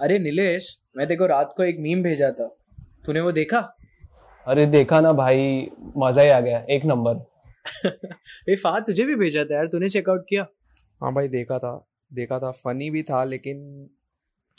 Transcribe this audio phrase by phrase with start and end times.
[0.00, 2.46] अरे नीलेश मैं देखो रात को एक मीम भेजा था।
[3.06, 3.58] तूने वो देखा?
[4.46, 7.20] अरे देखा ना भाई मज़ा ही आ गया एक नंबर।
[8.48, 10.46] ए फाद तुझे भी भेजा था यार तूने चेकआउट किया?
[11.00, 13.88] हाँ भाई देखा था देखा था फनी भी था लेकिन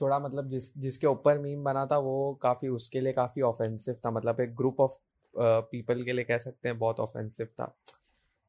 [0.02, 4.12] थोड़ा मतलब जिस जिसके ऊपर मीम बना था वो काफ़ी उसके लिए काफ़ी ऑफेंसिव था।
[4.12, 4.98] मतलब एक ग्रुप ऑफ़
[5.38, 7.76] पीपल के लिए कह सकते हैं बहुत ऑफेंसिव था।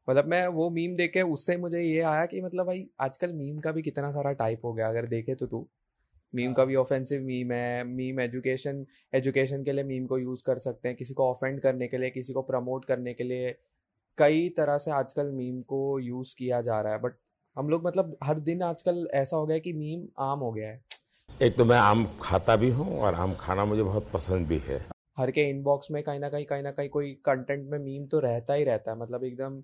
[0.08, 3.72] मतलब मैं वो मीम देखे उससे मुझे ये आया कि मतलब भाई आजकल मीम का
[3.72, 5.68] भी कितना सारा टाइप हो गया अगर देखे तो तू।
[6.34, 10.58] मीम का भी ऑफेंसिव मीम है मीम एजुकेशन एजुकेशन के लिए मीम को यूज़ कर
[10.58, 13.54] सकते हैं किसी को ऑफेंड करने के लिए किसी को प्रमोट करने के लिए।
[14.18, 17.14] कई तरह से आजकल मीम को यूज़ किया जा रहा है बट
[17.56, 20.68] हम लोग मतलब हर दिन आजकल ऐसा हो गया है कि मीम आम हो गया
[20.68, 20.80] है।
[21.42, 24.80] एक तो मैं आम खाता भी हूँ और आम खाना मुझे बहुत पसंद भी है।
[25.18, 28.18] हर के इनबॉक्स में कहीं ना कहीं कहीं ना कहीं कोई कंटेंट में मीम तो
[28.20, 29.62] रहता ही रहता है मतलब एकदम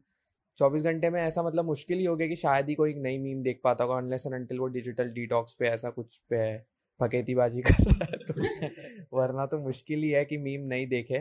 [0.59, 3.43] चौबीस घंटे में ऐसा मतलब मुश्किल ही हो गया कि शायद ही कोई नई मीम
[3.43, 6.67] देख पाता होगा अनलेस एंड अनटिल वो डिजिटल डिटॉक्स पे ऐसा कुछ पे है
[7.01, 11.19] फकेतीबाजी कर रहा है तो। वरना तो मुश्किल ही है कि मीम नहीं देखे।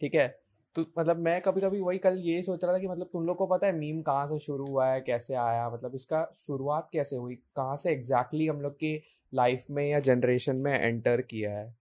[0.00, 0.40] ठीक है?
[0.74, 3.36] तो मतलब मैं कभी कभी वही कल ये सोच रहा था कि मतलब तुम लोग
[3.36, 5.70] को पता है मीम कहाँ से शुरू हुआ है कैसे आया?
[5.70, 7.34] मतलब इसका शुरुआत कैसे हुई?
[7.34, 9.02] कहाँ से एग्जैक्टली exactly हम लोग की
[9.34, 11.76] लाइफ में या जनरेशन में एंटर किया है?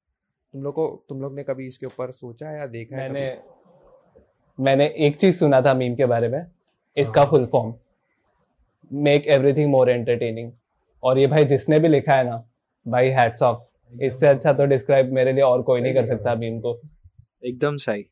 [0.53, 3.43] तुम लोग को तुम लोग ने कभी इसके ऊपर सोचा है या देखा मैंने है
[4.59, 6.54] मैंने एक चीज़ सुना था मीम के बारे में।
[6.97, 7.73] इसका full form
[8.91, 10.51] make everything more entertaining
[11.03, 12.43] और ये भाई जिसने भी लिखा है ना
[12.85, 16.59] भाई हैट्स ऑफ़ इससे अच्छा तो डिस्क्राइब मेरे लिए और कोई नहीं कर सकता मीम
[16.59, 16.79] को।
[17.45, 18.05] एकदम सही।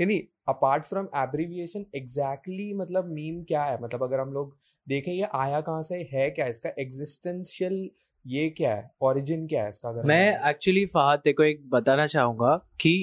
[0.00, 3.78] नहीं अपार्ट फ्रॉम एब्रीविएशन एग्जैक्टली मतलब मीम क्या है?
[3.82, 6.08] मतलब अगर हम लोग देखें ये आया कहाँ से?
[6.12, 6.70] है क्या इसका?
[6.78, 7.88] एग्जिस्टेंशियल
[8.26, 8.90] ये क्या है?
[9.02, 12.94] ओरिजिन क्या है इसका अगर मैं एक्चुअली फहद को एक बताना चाहूँगा कि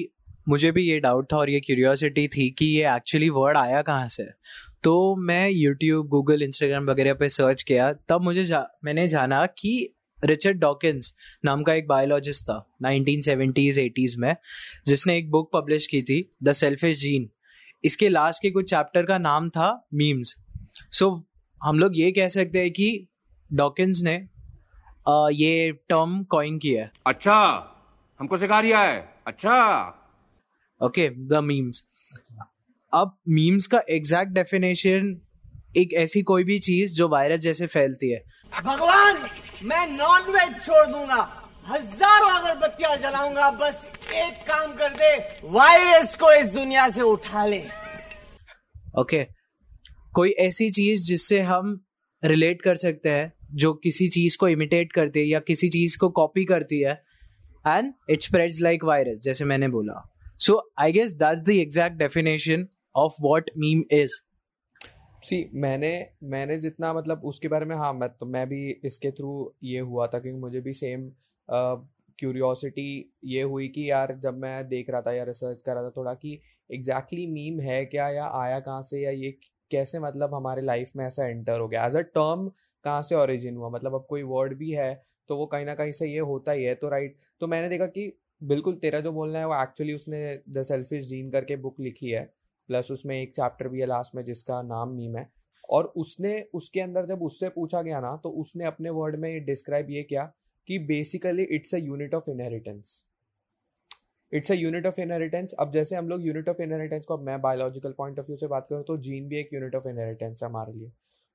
[0.48, 4.08] मुझे भी ये डाउट था और ये क्यूरियोसिटी थी कि ये एक्चुअली वर्ड आया कहाँ
[4.08, 4.24] से?
[4.82, 9.94] तो मैं यूट्यूब गूगल इंस्टाग्राम वगैरह पे सर्च किया तब मुझे जा, मैंने जाना कि
[10.24, 14.36] रिचर्ड डॉकिंस नाम का एक बायोलॉजिस्ट था 1970s 80s में
[14.86, 17.30] जिसने एक बुक पब्लिश की थी द सेल्फिश जीन
[17.84, 20.36] इसके लास्ट के कुछ चैप्टर का नाम था मीम्स
[20.92, 21.22] सो so,
[21.62, 23.08] हम लोग ये कह सकते हैं कि
[23.52, 24.28] डॉकिंस ने
[25.08, 27.66] आ, ये टर्म कॉइन किया है। अच्छा
[28.20, 29.86] हमको सिखा दिया है। अच्छा।
[30.82, 31.84] ओके द मीम्स
[32.92, 35.16] अब मीम्स का एग्जैक्ट डेफिनेशन
[35.76, 38.18] एक ऐसी कोई भी चीज़ जो वायरस जैसे फैलती है।
[38.64, 39.16] भगवान
[39.64, 41.20] मैं नॉन वेज छोड़ दूँगा।
[41.68, 45.12] हज़ारों अगरबत्तियाँ जलाऊँगा। बस एक काम कर दे
[45.48, 49.24] वायरस को इस दुनिया से उठा ले। Okay okay.
[50.14, 51.80] कोई ऐसी चीज़ जिससे हम
[52.22, 56.08] रिलेट कर सकते हैं जो किसी चीज़ को इमिटेट करती है या किसी चीज़ को
[56.10, 56.92] कॉपी करती है
[57.64, 60.02] and it spreads like virus जैसे मैंने बोला।
[60.38, 64.12] So I guess that's the exact definition of what meme is
[65.22, 65.90] see मैंने
[66.24, 69.32] मैंने जितना मतलब उसके बारे में हाँ मैं तो मैं भी इसके थ्रू
[69.64, 71.10] ये हुआ था क्योंकि मुझे भी सेम
[72.18, 72.86] क्यूरियोसिटी
[73.24, 76.14] ये हुई कि यार जब मैं देख रहा था या रिसर्च कर रहा था थोड़ा
[76.14, 76.32] कि
[76.70, 79.30] एग्जैक्टली exactly मीम है क्या या आया कहाँ से या ये
[79.70, 82.48] कैसे मतलब हमारे लाइफ में ऐसा एंटर हो गया। एज अ टर्म
[82.84, 83.68] कहाँ से ओरिजिन हुआ?
[83.70, 84.92] मतलब अब कोई वर्ड भी है
[85.28, 87.86] तो वो कहीं ना कहीं से ये होता ही है तो राइट तो मैंने देखा
[87.88, 88.12] कि
[88.42, 92.22] बिल्कुल तेरा जो बोलना है वो एक्चुअली उसने द सेल्फिश जीन करके बुक लिखी है।
[92.70, 95.28] प्लस उसमें एक चैप्टर भी है लास्ट में जिसका नाम मीम है।
[95.68, 99.90] और उसने उसके अंदर जब उससे पूछा गया ना तो उसने अपने वर्ड में डिस्क्राइब
[99.90, 100.24] ये किया
[100.68, 103.04] कि basically it's a unit of inheritance
[104.32, 107.40] it's a unit of inheritance अब जैसे हम लोग यूनिट ऑफ़ इनहेरिटेंस को अब मैं
[107.40, 110.48] बायोलॉजिकल पॉइंट ऑफ़ व्यू से बात करूँ तो जीन भी एक यूनिट ऑफ़ इनहेरिटेंस है
[110.48, 110.90] हमारे लिए।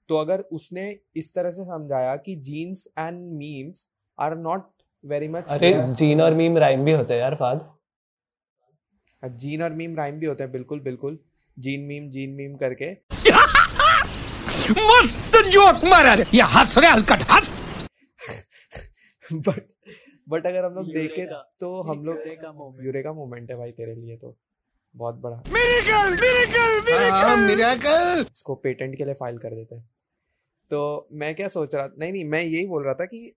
[0.10, 3.88] तो अगर उसने इस तरह से समझाया कि genes and memes
[4.18, 4.68] are not
[5.04, 7.70] very much अरे जीन और मीम राइम भी होते हैं यार फाद।
[9.28, 11.18] जीन और मीम राइम भी होते हैं बिल्कुल बिल्कुल।
[11.58, 12.92] जीन मीम जीन मीम करके।
[14.72, 17.50] मस्त जोक मारा रे। ये हंस रहे हलकट हंस।
[19.26, 19.62] बट
[20.28, 21.26] बट अगर हम लोग देखें
[21.60, 22.18] तो हम लोग
[22.86, 24.38] यूरे का मोमेंट है भाई तेरे लिए तो।
[24.96, 29.90] बहुत बड़ा। मिरेकल मिरेकल मिरेकल मिरेकल इसको पेटेंट के लिए फ़ाइल कर देते हैं।
[30.72, 33.36] तो मैं क्या सोच रहा नहीं नहीं मैं यही बोल रहा था कि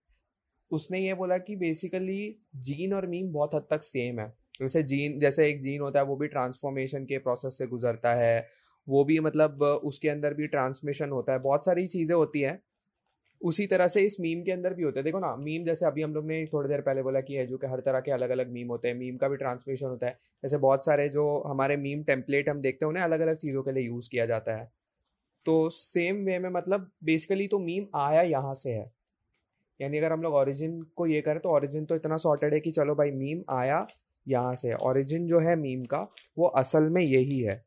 [0.70, 2.20] उसने ये बोला कि बेसिकली
[2.56, 6.04] जीन और मीम बहुत हद तक सेम है। जैसे जीन, जैसे एक जीन होता है,
[6.06, 8.46] वो भी ट्रांसफॉर्मेशन के प्रोसेस से गुजरता है।
[8.86, 12.58] वो भी मतलब उसके अंदर भी ट्रांसमिशन होता है। बहुत सारी चीज़ें होती हैं।
[13.40, 16.02] उसी तरह से इस मीम के अंदर भी होता है। देखो ना मीम जैसे अभी
[16.02, 18.30] हम लोग ने थोड़ी देर पहले बोला कि है, जो कि हर तरह के अलग
[18.30, 21.76] अलग मीम होते हैं। मीम का भी ट्रांसमिशन होता है। जैसे बहुत सारे जो हमारे
[21.76, 24.70] मीम टेम्पलेट हम देखते हैं, उन्हें अलग अलग चीज़ों के लिए यूज़ किया जाता है।
[25.46, 28.90] तो सेम वे में मतलब बेसिकली तो मीम आया यहाँ से है।
[29.80, 32.70] यानी अगर हम लोग ओरिजिन को ये करें तो ओरिजिन तो इतना सॉर्टेड है कि
[32.70, 33.86] चलो भाई मीम आया
[34.28, 36.00] यहाँ से ओरिजिन जो है मीम का
[36.38, 37.64] वो असल में यही है।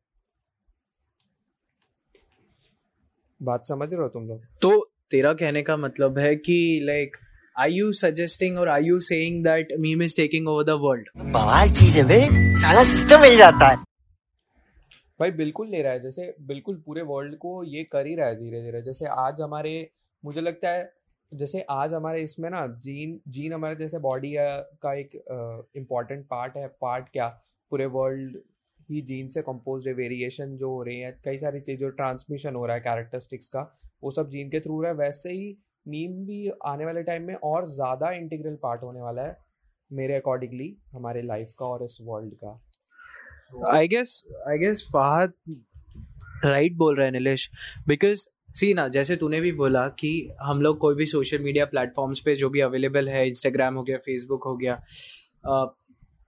[3.42, 4.42] बात समझ रहे हो तुम लोग?
[4.62, 7.16] तो तेरा कहने का मतलब है कि लाइक
[7.58, 11.32] आई यू सजेस्टिंग और I you saying that meme is taking over the world?
[11.32, 12.20] बवाल चीज़ है बे
[12.56, 13.76] साला सिस्टम मिल जाता है।
[15.20, 18.34] भाई बिल्कुल ले रहा है। जैसे बिल्कुल पूरे वर्ल्ड को ये कर ही रहा है
[18.34, 19.90] धीरे धीरे जैसे आज हमारे
[20.24, 21.01] मुझे लगता है
[21.32, 25.10] जैसे आज हमारे इसमें ना जीन जीन हमारे जैसे बॉडी का एक
[25.76, 27.28] इंपॉर्टेंट पार्ट है। पार्ट क्या?
[27.72, 28.36] पूरे वर्ल्ड
[28.88, 32.54] ही जीन से कंपोज है। वेरिएशन जो हो रही है, कई सारी चीज़ जो ट्रांसमिशन
[32.54, 33.70] हो रहा है कैरेक्टरिस्टिक्स का,
[34.02, 35.56] वो सब जीन के थ्रू रहा है। वैसे ही
[35.86, 39.36] मीम भी आने वाले टाइम में और ज़्यादा इंटीग्रल पार्ट होने वाला है
[39.90, 42.60] मेरे अकॉर्डिंगली हमारे लाइफ का और इस वर्ल्ड का।
[43.76, 45.32] I guess I guess Fahad
[46.44, 47.50] right बोल रहा है नीलेश
[47.88, 52.20] बिकॉज़ सी ना, जैसे तूने भी बोला कि हम लोग कोई भी सोशल मीडिया प्लेटफॉर्म्स
[52.20, 54.80] पे जो भी अवेलेबल है इंस्टाग्राम हो गया फेसबुक हो गया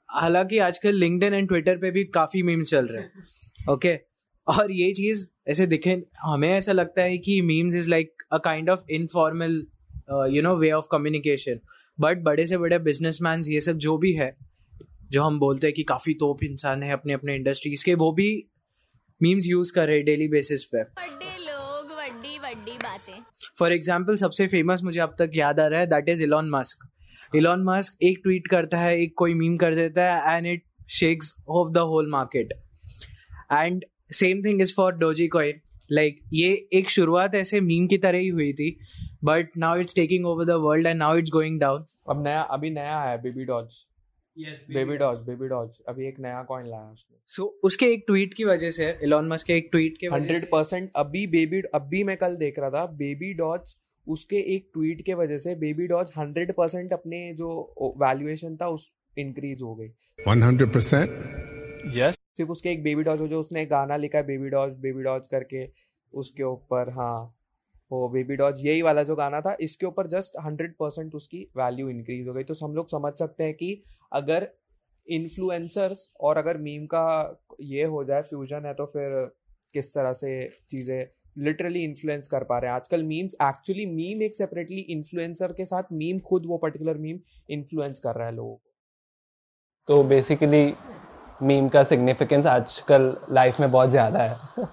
[0.09, 3.99] हालाँकि आजकल लिंक्डइन एंड ट्विटर पे भी काफ़ी मीम्स चल रहे हैं ओके
[4.47, 8.71] और ये चीज़ ऐसे दिखे, हमें ऐसा लगता है कि memes is like a kind
[8.71, 9.63] of informal
[10.31, 11.61] you know way of communication
[11.99, 14.37] but बड़े से बड़े बिजनेसमैन ये सब जो भी है,
[15.11, 18.47] जो हम बोलते हैं कि काफ़ी तोप इंसान है अपने अपने इंडस्ट्रीज़ के, वो भी
[19.21, 20.83] मीम्स यूज़ कर रहे हैं डेली बेसिस पे।
[23.59, 26.89] फॉर एग्ज़ाम्पल सबसे फ़ेमस मुझे अब तक याद आ रहा है that is Elon Musk
[27.37, 31.35] Elon Musk एक ट्वीट करता है, एक कोई मीम कर देता है and it shakes
[31.49, 32.53] of the whole market
[33.53, 34.95] and same thing is for
[35.29, 35.61] Dogecoin
[35.93, 38.77] like ये एक शुरुआत ऐसे मीम की तरह ही हुई थी
[39.25, 42.71] but now it's taking over the world and now it's going down अब नया, अभी
[42.71, 43.67] नया है Baby Doge
[44.39, 48.45] Baby Doge Baby Doge अभी एक नया कॉइन लाया उसने। सो उसके एक ट्वीट की
[48.45, 52.37] वजह से इलॉन मस्क के एक ट्वीट के हंड्रेड परसेंट अभी बेबी अभी मैं कल
[52.37, 53.77] देख रहा था बेबी डॉज
[54.09, 58.93] उसके एक ट्वीट के वजह से बेबी डॉज हंड्रेड परसेंट अपने जो वैल्यूएशन था उस
[59.19, 59.89] इंक्रीज हो गई।
[60.29, 61.09] 100%?
[62.11, 65.69] सिर्फ़ उसके एक बेबी डॉज जो उसने गाना लिखा है बेबी डॉज बेबी डॉज करके
[66.15, 67.35] उसके ऊपर हाँ।
[67.91, 71.89] वो बेबी डॉज यही वाला जो गाना था इसके ऊपर जस्ट हंड्रेड परसेंट उसकी वैल्यू
[71.89, 73.83] इंक्रीज हो गई। तो हम लोग समझ सकते हैं कि
[74.13, 74.49] अगर
[75.07, 77.07] इन्फ्लुएंसर्स और अगर मीम का
[77.63, 79.19] ये हो जाए फ्यूजन है तो फिर
[79.75, 80.31] किस तरह से
[80.71, 81.07] चीज़ें
[81.39, 85.93] लिटरली इन्फ्लुएंस कर पा रहे हैं। आजकल मीम्स एक्चुअली मीम एक सेपरेटली इन्फ्लुएंसर के साथ
[85.93, 87.19] मीम खुद वो पर्टिकुलर मीम
[87.51, 88.63] इन्फ्लुएंस कर रहा है लोगों को।
[89.89, 90.65] तो बेसिकली
[91.43, 94.73] मीम का सिग्निफिकेंस आजकल लाइफ में बहुत ज़्यादा है।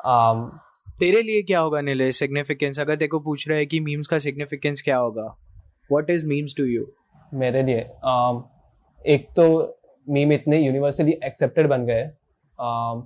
[0.00, 0.38] Um,
[1.00, 2.18] तेरे लिए क्या होगा नीलेश?
[2.18, 5.22] सिग्निफिकेंस अगर तेरे को पूछ रहा है कि मीम्स का सिग्निफिकेंस क्या होगा?
[5.92, 6.86] What is memes to you
[7.34, 8.42] मेरे लिए um,
[9.06, 13.02] एक तो मीम इतने यूनिवर्सली एक्सेप्टेड बन गए um,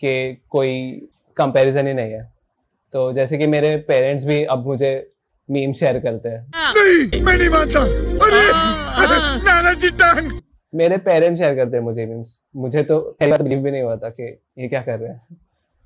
[0.00, 0.90] कि कोई
[1.36, 2.32] कंपैरिजन ही नहीं है।
[2.92, 5.12] तो जैसे कि मेरे पेरेंट्स भी अब मुझे
[5.50, 7.80] मीम शेयर करते हैं। नहीं मैं नहीं मानता।
[8.26, 10.40] अरे नाना जी टांग।
[10.74, 14.08] मेरे पेरेंट्स शेयर करते हैं मुझे मीम्स मुझे तो पहली बिलीव भी नहीं हुआ था
[14.08, 15.36] कि ये क्या कर रहे हैं।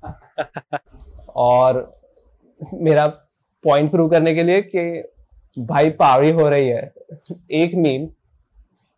[1.35, 1.99] और
[2.73, 3.07] मेरा
[3.63, 6.91] पॉइंट प्रूव करने के लिए कि भाई पावरी हो रही है।
[7.51, 8.07] एक मीम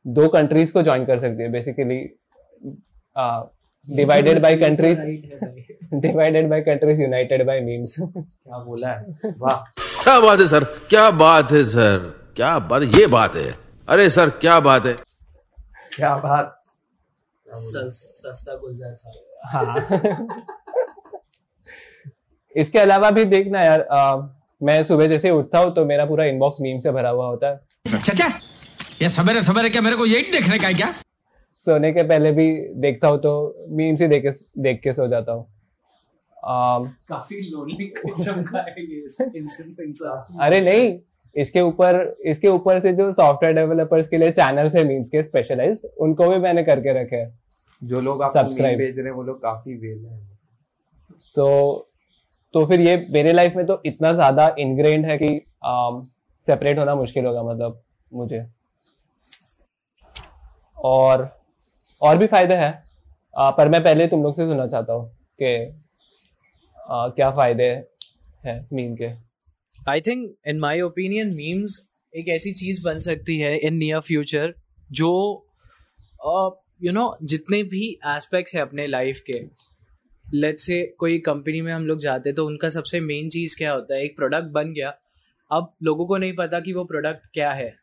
[0.06, 2.00] दो कंट्रीज़ को ज्वाइन कर सकती है basically
[3.88, 5.02] divided by countries
[5.94, 9.16] divided by countries united by memes क्या बोला है?
[9.38, 9.58] वाह।
[10.04, 10.64] क्या बात है सर?
[10.90, 11.98] क्या बात है सर?
[12.36, 13.54] क्या बात ये बात है।
[13.88, 14.94] अरे सर क्या बात है?
[15.96, 16.60] क्या बात?
[17.48, 19.16] सस्ता गुलजार साहब।
[19.46, 20.63] हाँ।
[22.56, 24.30] इसके अलावा भी देखना यार अ,
[24.62, 28.00] मैं सुबह जैसे उठता हूँ तो मेरा पूरा इनबॉक्स मीम से भरा हुआ होता है।
[28.02, 28.28] चाचा
[29.02, 30.94] ये सवेरे सवेरे क्या मेरे को यही देखने का है क्या?
[31.68, 32.48] सोने के पहले भी
[32.82, 33.32] देखता हूँ तो
[33.70, 35.46] मीम से देख के देख के सो जाता हूँ।
[37.10, 39.04] काफ़ी लोनली किस्म का है ये
[39.38, 40.98] इंसान। अरे नहीं
[41.36, 45.82] इसके ऊपर इसके ऊपर से जो सॉफ्टवेयर डेवलपर्स के लिए चैनल्स है मीम्स के स्पेशलाइज
[46.00, 47.40] उनको भी मैंने करके रखे हैं।
[47.82, 48.62] जो लोग Subscribe.
[48.62, 50.20] मीम भेज रहे हैं वो लोग काफ़ी वेल हैं।
[51.36, 51.48] तो
[52.54, 55.30] तो फिर ये मेरे लाइफ में तो इतना ज़्यादा इनग्रेंड है कि
[56.46, 57.82] सेपरेट होना मुश्किल होगा मतलब
[58.14, 58.44] मुझे।
[60.78, 61.30] और
[62.02, 62.74] और भी फ़ायदे हैं।
[63.58, 65.10] पर मैं पहले तुम लोग से सुनना चाहता हूँ
[65.42, 65.56] कि
[67.16, 67.70] क्या फ़ायदे
[68.46, 69.10] हैं मीम के।
[69.92, 71.80] I think in my opinion memes
[72.14, 74.54] एक ऐसी चीज़ बन सकती है इन नियर फ्यूचर
[74.92, 75.10] जो
[76.84, 79.40] you uh, know you know, जितने भी एस्पेक्ट्स है अपने लाइफ के
[80.34, 83.96] लेट्स से कोई कंपनी में हम लोग जाते तो उनका सबसे मेन चीज़ क्या होता
[83.96, 84.04] है?
[84.06, 84.94] एक प्रोडक्ट बन गया।
[85.52, 87.74] अब लोगों को नहीं पता कि वो प्रोडक्ट क्या है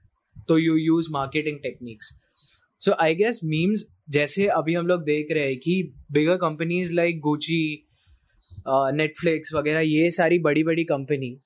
[0.49, 2.11] तो you use marketing techniques
[2.83, 7.21] so I guess memes जैसे अभी हम लोग देख रहे हैं कि bigger companies like
[7.21, 7.63] Gucci
[8.69, 11.37] Netflix वगैरह, ये सारी बड़ी बड़ी कंपनी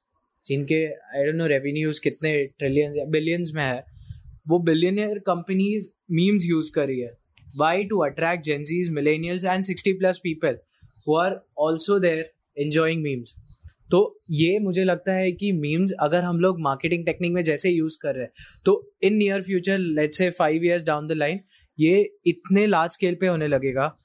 [0.45, 3.85] जिनके आई डोंट नो रेवेन्यूज कितने ट्रिलियन बिलियंस में है,
[4.49, 7.13] वो बिलियनियर कंपनीज़ मीम्स यूज़ कर रही है
[7.57, 10.59] why to attract Gen Zs millennials and sixty plus people
[11.09, 13.35] who are also there enjoying memes
[13.91, 17.99] तो ये मुझे लगता है कि मीम्स अगर हम लोग मार्केटिंग टेक्निक में जैसे यूज़
[18.03, 18.31] कर रहे हैं
[18.65, 21.41] तो in near future let's say five years down the line
[21.79, 23.99] ये इतने लार्ज स्केल पे होने लगेगा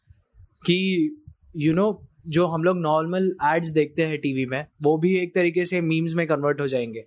[0.66, 1.10] कि
[1.58, 5.18] यू you नो know, जो हम लोग नॉर्मल एड्स देखते हैं टीवी में वो भी
[5.18, 7.06] एक तरीके से मीम्स में कन्वर्ट हो जाएँगे।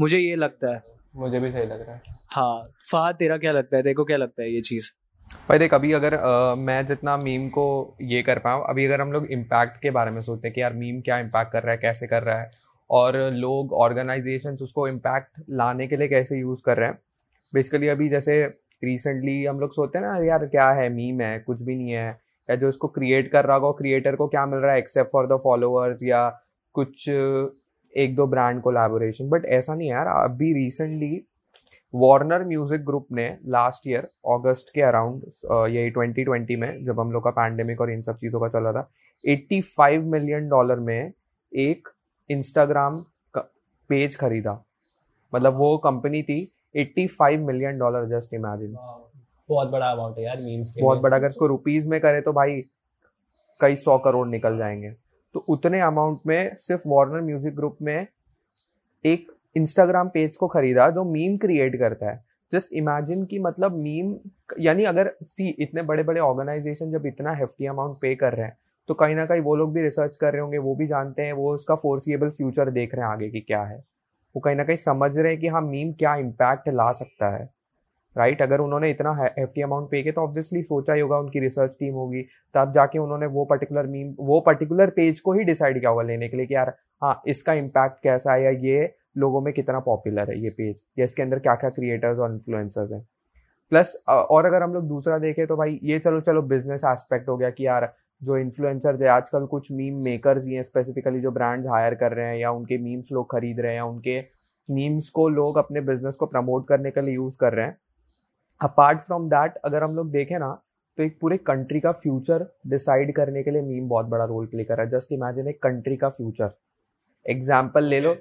[0.00, 0.82] मुझे ये लगता है।
[1.16, 3.82] मुझे भी सही लग रहा है। हाँ फा तेरा क्या लगता है?
[3.82, 4.90] तेरे को क्या लगता है ये चीज़?
[5.26, 9.12] भाई देख अभी अगर आ, मैं जितना मीम को ये कर पाऊँ अभी अगर हम
[9.12, 11.78] लोग इम्पैक्ट के बारे में सोचते हैं कि यार मीम क्या इम्पैक्ट कर रहा है
[11.78, 12.50] कैसे कर रहा है
[12.90, 16.98] और लोग ऑर्गेनाइजेशन उसको इम्पैक्ट लाने के लिए कैसे यूज़ कर रहे हैं
[17.52, 18.42] बेसिकली अभी जैसे
[18.84, 22.08] रिसेंटली हम लोग सोचते हैं ना यार क्या है मीम है कुछ भी नहीं है
[22.48, 25.26] या जो इसको क्रिएट कर रहा होगा क्रिएटर को क्या मिल रहा है एक्सेप्ट फॉर
[25.26, 26.28] द फॉलोअर्स या
[26.74, 31.14] कुछ एक दो ब्रांड कोलैबोरेशन बट ऐसा नहीं है यार अभी रिसेंटली
[31.94, 35.22] वार्नर म्यूज़िक ग्रुप ने लास्ट ईयर अगस्त के अराउंड
[35.74, 38.88] यही 2020 में जब हम लोग का पैंडेमिक और इन सब चीज़ों का चला था
[39.24, 41.12] 85 मिलियन डॉलर में
[41.52, 41.88] एक
[42.30, 43.04] इंस्टाग्राम
[43.36, 44.52] पेज खरीदा।
[45.32, 46.40] मतलब वो कंपनी थी
[46.76, 48.76] 85 मिलियन डॉलर जस्ट इमेजिन
[49.48, 52.60] बहुत बड़ा अमाउंट है यार मीम्स बहुत बड़ा अगर इसको रुपीज़ में करे तो भाई
[53.60, 54.90] कई सौ करोड़ निकल जाएँगे।
[55.34, 58.06] तो उतने अमाउंट में सिर्फ़ वार्नर म्यूज़िक ग्रुप में
[59.04, 64.14] एक इंस्टाग्राम पेज को खरीदा जो मीम क्रिएट करता है। जस्ट इमेजिन कि मतलब मीम
[64.60, 68.56] यानी अगर सी इतने बड़े बड़े ऑर्गेनाइजेशन जब इतना हेफ्टी अमाउंट पे कर रहे हैं
[68.88, 71.32] तो कहीं ना कहीं वो लोग भी रिसर्च कर रहे होंगे, वो भी जानते हैं,
[71.32, 73.76] वो उसका फोर्सिएबल फ्यूचर देख रहे हैं आगे की क्या है।
[74.34, 77.48] वो कहीं ना कहीं समझ रहे हैं कि हाँ मीम क्या इम्पैक्ट ला सकता है।
[78.16, 78.42] Right right?
[78.42, 81.94] अगर उन्होंने इतना हेफ्टी अमाउंट पे किया तो ऑब्वियसली सोचा ही होगा, उनकी रिसर्च टीम
[81.94, 82.22] होगी।
[82.54, 86.28] तब जाके उन्होंने वो पर्टिकुलर मीम वो पर्टिकुलर पेज को ही डिसाइड किया होगा लेने
[86.28, 88.86] के लिए कि यार हाँ इसका इम्पैक्ट कैसा है या ये
[89.16, 92.92] लोगों में कितना पॉपुलर है ये पेज या इसके अंदर क्या क्या क्रिएटर्स और इन्फ्लुएंसर्स
[92.92, 93.06] हैं?
[93.72, 97.36] प्लस और अगर हम लोग दूसरा देखें तो भाई ये चलो चलो बिज़नेस एस्पेक्ट हो
[97.36, 97.92] गया कि यार
[98.22, 102.26] जो इन्फ्लुएंसर्स है, आजकल कुछ मीम मेकर्स ही हैं स्पेसिफिकली जो ब्रांड्स हायर कर रहे
[102.26, 104.20] हैं या उनके मीम्स लोग खरीद रहे हैं उनके
[104.68, 107.76] मीम्स को लोग अपने बिज़नेस को प्रमोट करने के लिए यूज़ कर रहे हैं।
[108.60, 110.48] अपार्ट फ्रॉम दैट अगर हम लोग देखें ना
[110.98, 114.64] तो एक पूरे कंट्री का फ्यूचर डिसाइड करने के लिए मीम बहुत बड़ा रोल प्ले
[114.64, 116.50] कर रहा है। जस्ट इमेजिन एक कंट्री का फ्यूचर
[117.26, 118.14] एग्ज़ाम्पल ले लो।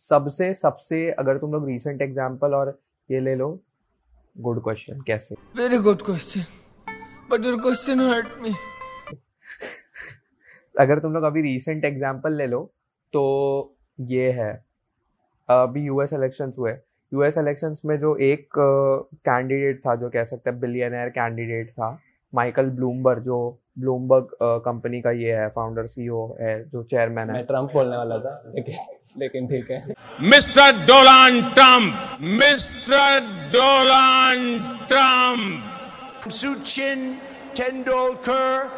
[0.00, 2.78] सबसे सबसे अगर तुम लोग रीसेंट एग्ज़ाम्पल और
[3.08, 3.48] ये ले लो
[4.36, 5.34] गुड क्वेश्चन कैसे?
[5.56, 6.44] Very good question
[7.30, 8.52] But your question hurt me.
[10.80, 12.60] अगर तुम लोग अभी रीसेंट एग्ज़ाम्पल ले लो
[13.12, 13.22] तो
[13.98, 14.52] ये है
[15.48, 16.72] अभी यूएस इलेक्शंस हुए।
[17.12, 21.90] यूएस इलेक्शंस में जो एक कैंडिडेट uh, था जो कह सकते हैं बिलियनर कैंडिडेट था
[22.32, 23.38] माइकल ब्लूमबर्ग जो
[23.78, 27.96] ब्लूमबर्ग कंपनी uh, का ये है फाउंडर सीईओ है जो चेयरमैन है। मैं ट्रंप बोलने
[27.96, 28.34] वाला था
[29.14, 29.94] लेकिन ठीक है।
[30.30, 33.20] Mister Donald Trump mister
[33.52, 35.68] Donald Trump
[36.22, 37.18] Suchin
[37.54, 38.70] Tendulkar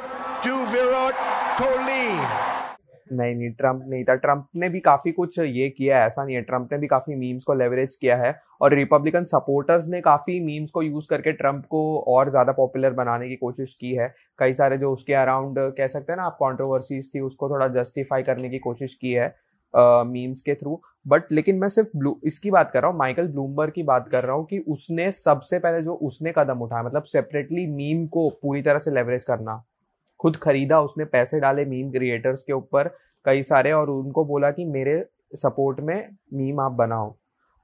[0.42, 1.16] to Virat
[1.56, 2.04] Kohli.
[3.12, 6.36] नहीं नहीं ट्रंप नहीं था। ट्रंप ने भी काफ़ी कुछ ये किया है ऐसा नहीं
[6.36, 10.38] है। ट्रंप ने भी काफ़ी मीम्स को लेवरेज किया है और रिपब्लिकन सपोर्टर्स ने काफ़ी
[10.40, 14.54] मीम्स को यूज़ करके ट्रंप को और ज़्यादा पॉपुलर बनाने की कोशिश की है। कई
[14.54, 18.50] सारे जो उसके अराउंड कह सकते हैं ना आप कॉन्ट्रोवर्सीज थी उसको थोड़ा जस्टिफाई करने
[18.50, 19.34] की कोशिश की है।
[19.74, 23.72] मीम्स के थ्रू बट लेकिन मैं सिर्फ़ ब्लू इसकी बात कर रहा हूँ माइकल ब्लूमबर्ग
[23.72, 27.66] की बात कर रहा हूँ कि उसने सबसे पहले जो उसने कदम उठाया मतलब सेपरेटली
[27.66, 29.62] मीम को पूरी तरह से लेवरेज करना
[30.20, 32.88] खुद खरीदा उसने पैसे डाले मीम क्रिएटर्स के ऊपर
[33.26, 35.04] कई सारे और उनको बोला कि मेरे
[35.36, 37.14] सपोर्ट में मीम आप बनाओ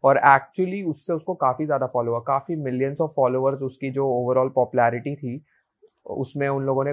[0.04, 4.48] और एक्चुअली उससे उसको काफ़ी ज़्यादा फॉलो हुआ काफ़ी मिलियंस ऑफ़ फॉलोअर्स उसकी जो ओवरऑल
[4.48, 5.40] पॉपुलैरिटी थी
[6.10, 6.92] उसमें उन लोगों ने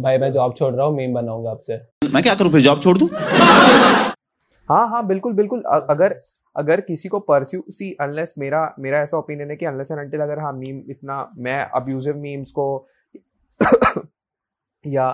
[0.00, 1.80] भाई मैं जॉब छोड़ रहा हूँ मीम बनाऊँगा आपसे।
[2.12, 3.08] मैं क्या करूँ फिर जॉब छोड़ दूँ?
[4.68, 6.20] हाँ हाँ बिल्कुल बिल्कुल। अ- अगर
[6.56, 10.20] अगर किसी को परस्यू सी अनलेस मेरा मेरा ऐसा ओपिनियन है कि अनलेस एंड अनटिल
[10.20, 12.66] अगर हाँ मीम इतना मैं अब्यूजिव मीम्स को
[14.84, 15.08] या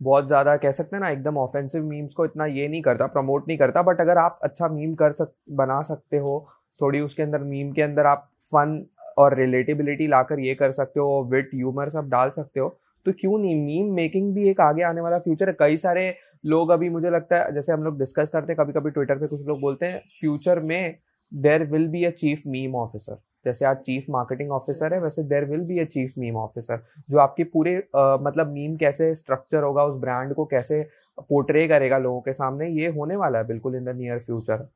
[0.00, 3.48] बहुत ज़्यादा कह सकते हैं ना एकदम ऑफेंसिव मीम्स को इतना ये नहीं करता प्रमोट
[3.48, 6.34] नहीं करता बट अगर आप अच्छा मीम कर सक बना सकते हो
[6.80, 8.84] थोड़ी उसके अंदर मीम के अंदर आप फन
[9.18, 12.68] और रिलेटेबिलिटी लाकर ये कर सकते हो विट ह्यूमर सब डाल सकते हो
[13.06, 13.54] तो क्यों नहीं?
[13.56, 16.08] मीम मेकिंग भी एक आगे आने वाला फ्यूचर है। कई सारे
[16.44, 19.26] लोग अभी मुझे लगता है जैसे हम लोग डिस्कस करते हैं कभी कभी ट्विटर पे
[19.26, 20.94] कुछ लोग बोलते हैं फ्यूचर में
[21.32, 25.44] there will be a chief meme officer जैसे आज चीफ मार्केटिंग ऑफिसर है वैसे there
[25.44, 29.84] will be a chief meme officer जो आपके पूरे अ, मतलब मीम कैसे स्ट्रक्चर होगा
[29.84, 30.82] उस ब्रांड को कैसे
[31.20, 34.66] पोर्ट्रे करेगा लोगों के सामने ये होने वाला है बिल्कुल इन द नियर फ्यूचर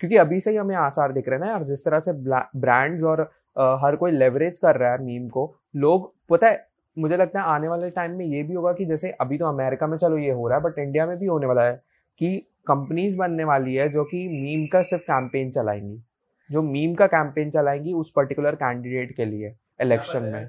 [0.00, 2.12] क्योंकि अभी से ही हमें आसार दिख रहे हैं ना यार जिस तरह से
[2.56, 3.20] ब्रांड्स और
[3.56, 7.46] अ, हर कोई लेवरेज कर रहा है मीम को लोग पता है मुझे लगता है
[7.46, 10.30] आने वाले टाइम में ये भी होगा कि जैसे अभी तो अमेरिका में चलो ये
[10.30, 11.80] हो रहा है बट इंडिया में भी होने वाला है
[12.20, 16.02] कि कंपनीज़ बनने वाली है जो कि मीम का सिर्फ़ कैंपेन चलाएँगी।
[16.50, 20.48] जो मीम का कैंपेन चलाएँगी उस पर्टिकुलर कैंडिडेट के लिए इलेक्शन में।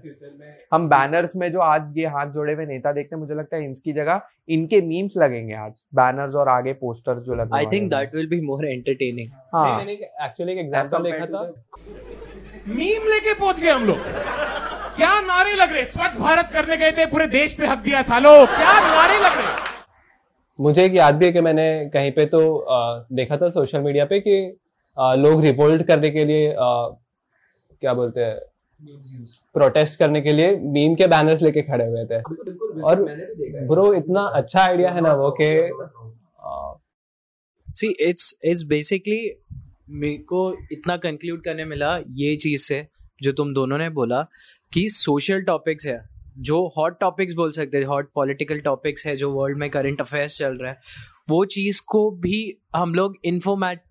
[0.73, 3.65] हम बैनर्स में जो आज ये हाथ जोड़े हुए नेता देखते हैं मुझे लगता है
[3.65, 8.15] इनकी जगह इनके मीम्स लगेंगे आज। बैनर्स और आगे पोस्टर्स जो लगे I think that
[8.15, 11.43] will be more entertaining हाँ। मैंने एक्चुअली एक एग्जांपल देखा था।
[12.67, 13.97] मीम लेके पहुँच गए हम लोग।
[14.97, 15.83] क्या नारे लग रहे?
[15.85, 19.59] स्वच्छ भारत करने गए थे पूरे देश पे हक दिया सालो क्या नारे लग रहे?
[20.59, 24.05] मुझे एक याद भी है कि मैंने कहीं पे तो अ, देखा था सोशल मीडिया
[24.05, 24.35] पे कि
[24.97, 26.97] अ, लोग रिवोल्ट करने के लिए अ,
[27.81, 28.39] क्या बोलते हैं
[29.53, 32.19] प्रोटेस्ट करने के लिए मीम के बैनर्स लेके खड़े हुए थे।
[32.83, 33.03] और
[33.67, 35.51] ब्रो इतना अच्छा आइडिया है ना वो कि
[37.79, 39.19] सी इट्स इट्स बेसिकली
[39.89, 42.85] मेरे को इतना कंक्लूड करने मिला ये चीज़ से
[43.21, 44.21] जो तुम दोनों ने बोला
[44.73, 49.31] कि सोशल टॉपिक्स है जो हॉट टॉपिक्स बोल सकते हैं हॉट पॉलिटिकल टॉपिक्स है जो
[49.31, 50.81] वर्ल्ड में करंट अफेयर्स चल रहा है
[51.29, 53.81] वो चीज़ को भी हम लोग इन्फॉर्मेट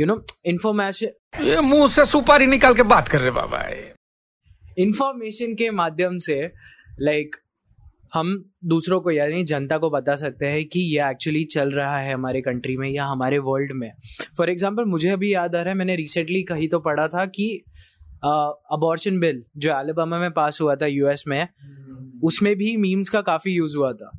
[0.00, 1.06] यू नो इन्फॉर्मेशन
[1.44, 3.68] ये मुँह से सुपारी निकाल के बात कर रहे बाबा
[4.78, 6.52] इंफॉर्मेशन के माध्यम से
[7.00, 7.50] लाइक like,
[8.14, 12.14] हम दूसरों को यानी जनता को बता सकते हैं कि ये एक्चुअली चल रहा है
[12.14, 13.92] हमारे कंट्री में या हमारे वर्ल्ड में।
[14.38, 17.62] फॉर एग्जांपल मुझे अभी याद आ रहा है मैंने रिसेंटली कहीं तो पढ़ा था कि
[18.22, 21.46] अबॉर्शन बिल जो एलिबामा में पास हुआ था यूएस में
[22.24, 24.10] उसमें भी मीम्स का काफ़ी यूज़ हुआ था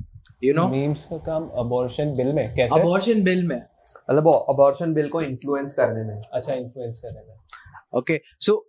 [0.44, 2.80] यू नो मीम्स का काम अबॉर्शन बिल में कैसे?
[2.80, 8.20] अबॉर्शन बिल में। मतलब अबॉर्शन बिल को इन्फ्लुएंस करने में। अच्छा इन्फ्लुएंस करने में। ओके
[8.40, 8.64] सो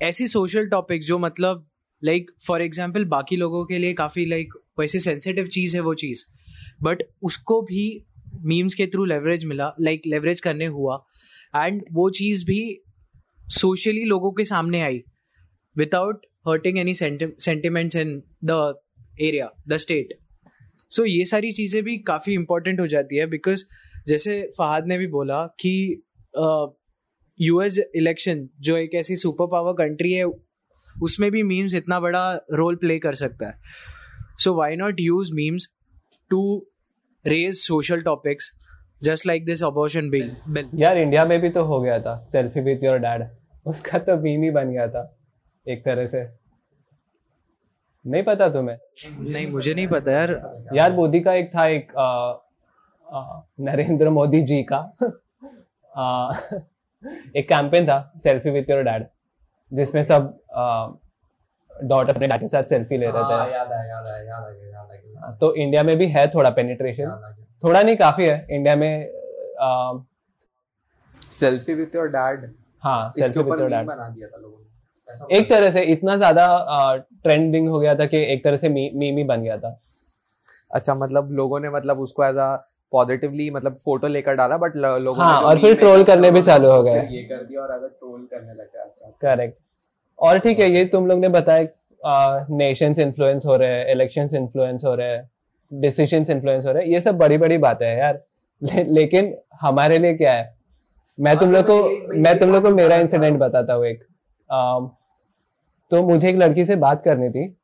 [0.00, 1.66] ऐसी सोशल टॉपिक जो मतलब
[2.02, 6.24] लाइक फॉर एग्ज़ाम्पल बाकी लोगों के लिए काफ़ी लाइक वैसे सेंसिटिव चीज़ है वो चीज़
[6.82, 7.86] बट उसको भी
[8.44, 11.02] मीम्स के थ्रू लेवरेज मिला लाइक लेवरेज करने हुआ
[11.56, 12.60] एंड वो चीज़ भी
[13.50, 15.02] सोशली लोगों के सामने आई
[15.76, 18.74] without hurting any sentiments in the
[19.20, 20.14] area the state
[20.90, 23.64] so ये सारी चीज़ें भी काफ़ी इंपॉर्टेंट हो जाती है बिकॉज़
[24.08, 26.02] जैसे फहाद ने भी बोला कि
[27.40, 30.24] यूएस इलेक्शन जो एक ऐसी सुपर पावर कंट्री है,
[31.02, 33.54] उसमें भी मीम्स इतना बड़ा रोल प्ले कर सकता है।
[34.38, 35.68] So why not use memes
[36.30, 36.40] to
[37.26, 38.50] raise social topics
[39.02, 42.60] just like this abortion bill bill यार इंडिया में भी तो हो गया था। सेल्फी
[42.60, 43.26] विथ योर डैड
[43.66, 45.02] उसका तो मीम ही बन गया था
[45.66, 46.22] एक तरह से।
[48.04, 48.76] नहीं पता तुम्हें?
[49.08, 50.30] नहीं मुझे नहीं पता यार।
[50.74, 52.34] यार मोदी का एक था एक आ,
[53.06, 54.78] आ, नरेंद्र मोदी जी का।
[55.96, 56.32] आ,
[57.36, 59.06] एक कैंपेन था सेल्फी विथ योर डैड
[59.72, 60.38] जिसमें सब
[61.84, 66.26] डॉटर अपने डैड के साथ सेल्फी ले रहे थे। गया तो इंडिया में भी है
[66.30, 67.04] थोड़ा पेनिट्रेशन
[67.62, 69.10] थोड़ा नहीं काफ़ी है इंडिया में
[71.32, 72.50] सेल्फी विथ योर डैड
[72.82, 76.46] हाँ सेल्फी विथ योर डैड बना दिया था लोगों ने। एक तरह से इतना ज़्यादा
[77.24, 79.78] ट्रेंडिंग हो गया था कि एक तरह से मीम ही बन गया था।
[80.70, 82.54] अच्छा मतलब लोगों ने मतलब उसको एज अ
[82.92, 86.70] पॉजिटिवली मतलब फ़ोटो लेकर डाला बट लोगों हाँ, ने और फिर ट्रोल करने भी चालू
[86.70, 89.58] हो गए। ये कर दिया और एज अ ट्रोल करने लगा अच्छा। करेक्ट
[90.18, 94.84] और ठीक है ये तुम लोग ने बताया नेशंस इन्फ्लुएंस हो रहे हैं इलेक्शंस इन्फ्लुएंस
[94.84, 95.28] हो रहे हैं।
[95.72, 98.24] डिसीजंस इन्फ्लुएंस हो रहे हैं। ये सब बड़ी बड़ी बातें हैं यार।
[98.62, 100.56] ले, लेकिन हमारे लिए क्या है?
[101.20, 101.76] मैं तुम लोग को
[102.18, 104.02] मैं तुम लोग को मेरा इंसिडेंट बताता हूँ एक।
[104.50, 104.90] अम,
[105.90, 107.56] तो मुझे एक लड़की से बात करनी थी।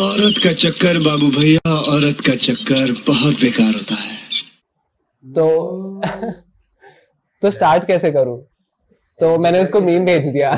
[0.00, 4.16] औरत का चक्कर बाबू भैया औरत का चक्कर बहुत बेकार होता है।
[5.24, 6.00] तो
[7.42, 8.46] तो स्टार्ट कैसे करूँ?
[9.20, 10.54] तो मैंने उसको मीम भेज दिया।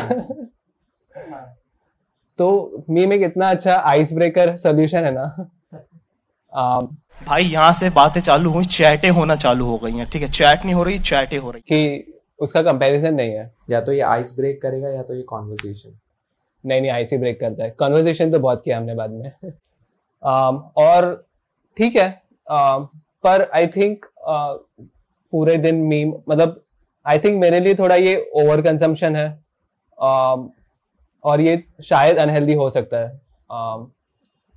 [2.39, 5.51] तो मीम एक इतना अच्छा आइस ब्रेकर सोल्यूशन है ना।
[6.57, 10.29] भाई यहाँ से बातें चालू हुई चैटें होना चालू हो गई हैं ठीक है?
[10.29, 14.01] चैट नहीं हो रही चैटें हो रही कि उसका कंपैरिजन नहीं है। या तो ये
[14.01, 15.99] आइस ब्रेक करेगा या तो ये कॉन्वर्सेशन
[16.65, 20.57] नहीं नहीं आइस ही ब्रेक करता है। कन्वर्सेशन तो बहुत किया हमने बाद में। अम,
[20.77, 21.27] और
[21.77, 22.89] ठीक है। अम,
[23.25, 24.07] पर आई थिंक
[25.33, 26.63] पूरे दिन मीम मतलब
[27.07, 29.29] आई थिंक मेरे लिए थोड़ा ये ओवर कंजम्पशन है।
[30.03, 30.51] अम,
[31.25, 33.91] और ये शायद अनहेल्दी हो सकता है। अम,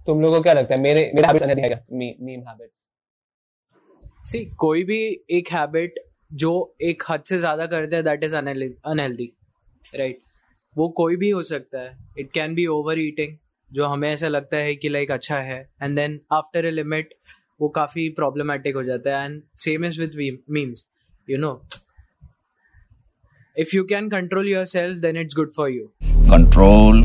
[0.10, 0.82] तुम लोगों को क्या लगता है?
[0.82, 1.80] मेरे मेरे हैबिट्स अनहेल्दी है। क्या
[2.26, 4.98] मीम हैबिट्स सी कोई भी
[5.32, 6.00] एक हैबिट
[6.32, 9.28] जो एक हद से ज़्यादा करते हैं दैट इज़ अनहेल्दी
[9.93, 10.17] राइट
[10.76, 13.36] वो कोई भी हो सकता है। It can be over eating
[13.72, 17.13] जो हमें ऐसा लगता है कि लाइक अच्छा है। And then after a limit
[17.62, 20.86] वो काफ़ी प्रॉब्लमेटिक हो जाता है। And same is with memes
[21.28, 21.54] you know
[23.56, 27.04] if you can control your self then it's good for you control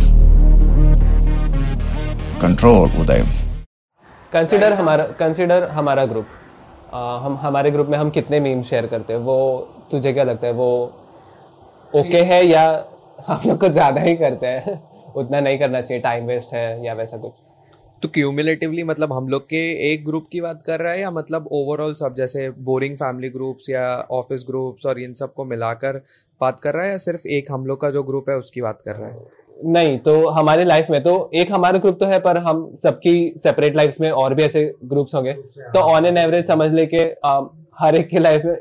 [2.45, 3.23] control Uday.
[4.33, 6.27] Consider हमारा कंसिडर हमारा ग्रुप
[6.95, 9.21] हम हमारे ग्रुप में हम कितने मीम शेयर करते हैं?
[9.21, 9.37] वो
[9.91, 10.53] तुझे क्या लगता है?
[10.53, 10.69] वो
[11.93, 12.65] ओके है या
[13.27, 14.75] हम लोग को ज़्यादा ही करते हैं?
[15.17, 17.33] उतना नहीं करना चाहिए टाइम वेस्ट है या वैसा कुछ।
[18.03, 21.47] तो क्यूमुलेटिवली मतलब हम लोग के एक ग्रुप की बात कर रहा है या मतलब
[21.53, 26.01] ओवरऑल सब जैसे बोरिंग फैमिली ग्रुप्स या ऑफ़िस ग्रुप्स और इन सबको मिलाकर
[26.41, 28.83] बात कर रहा है या सिर्फ़ एक हम लोग का जो ग्रुप है उसकी बात
[28.85, 29.44] कर रहा है?
[29.57, 33.77] नहीं तो हमारे लाइफ में तो एक हमारा ग्रुप तो है पर हम सबकी सेपरेट
[33.77, 37.03] लाइफ्स में और भी ऐसे ग्रुप्स होंगे। तो ऑन एन एवरेज समझ ले के
[37.79, 38.57] हर एक के लाइफ में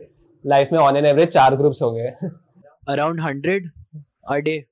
[0.46, 2.08] लाइफ में ऑन एन एवरेज चार ग्रुप्स होंगे।
[2.90, 3.70] अराउंड हंड्रेड
[4.30, 4.64] अ डे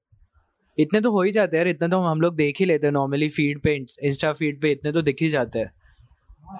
[0.78, 2.92] इतने तो हो ही जाते हैं यार इतने तो हम लोग देख ही लेते हैं
[2.94, 5.72] नॉर्मली फ़ीड पे इंस्टा फ़ीड पे इतने तो दिख ही जाते हैं।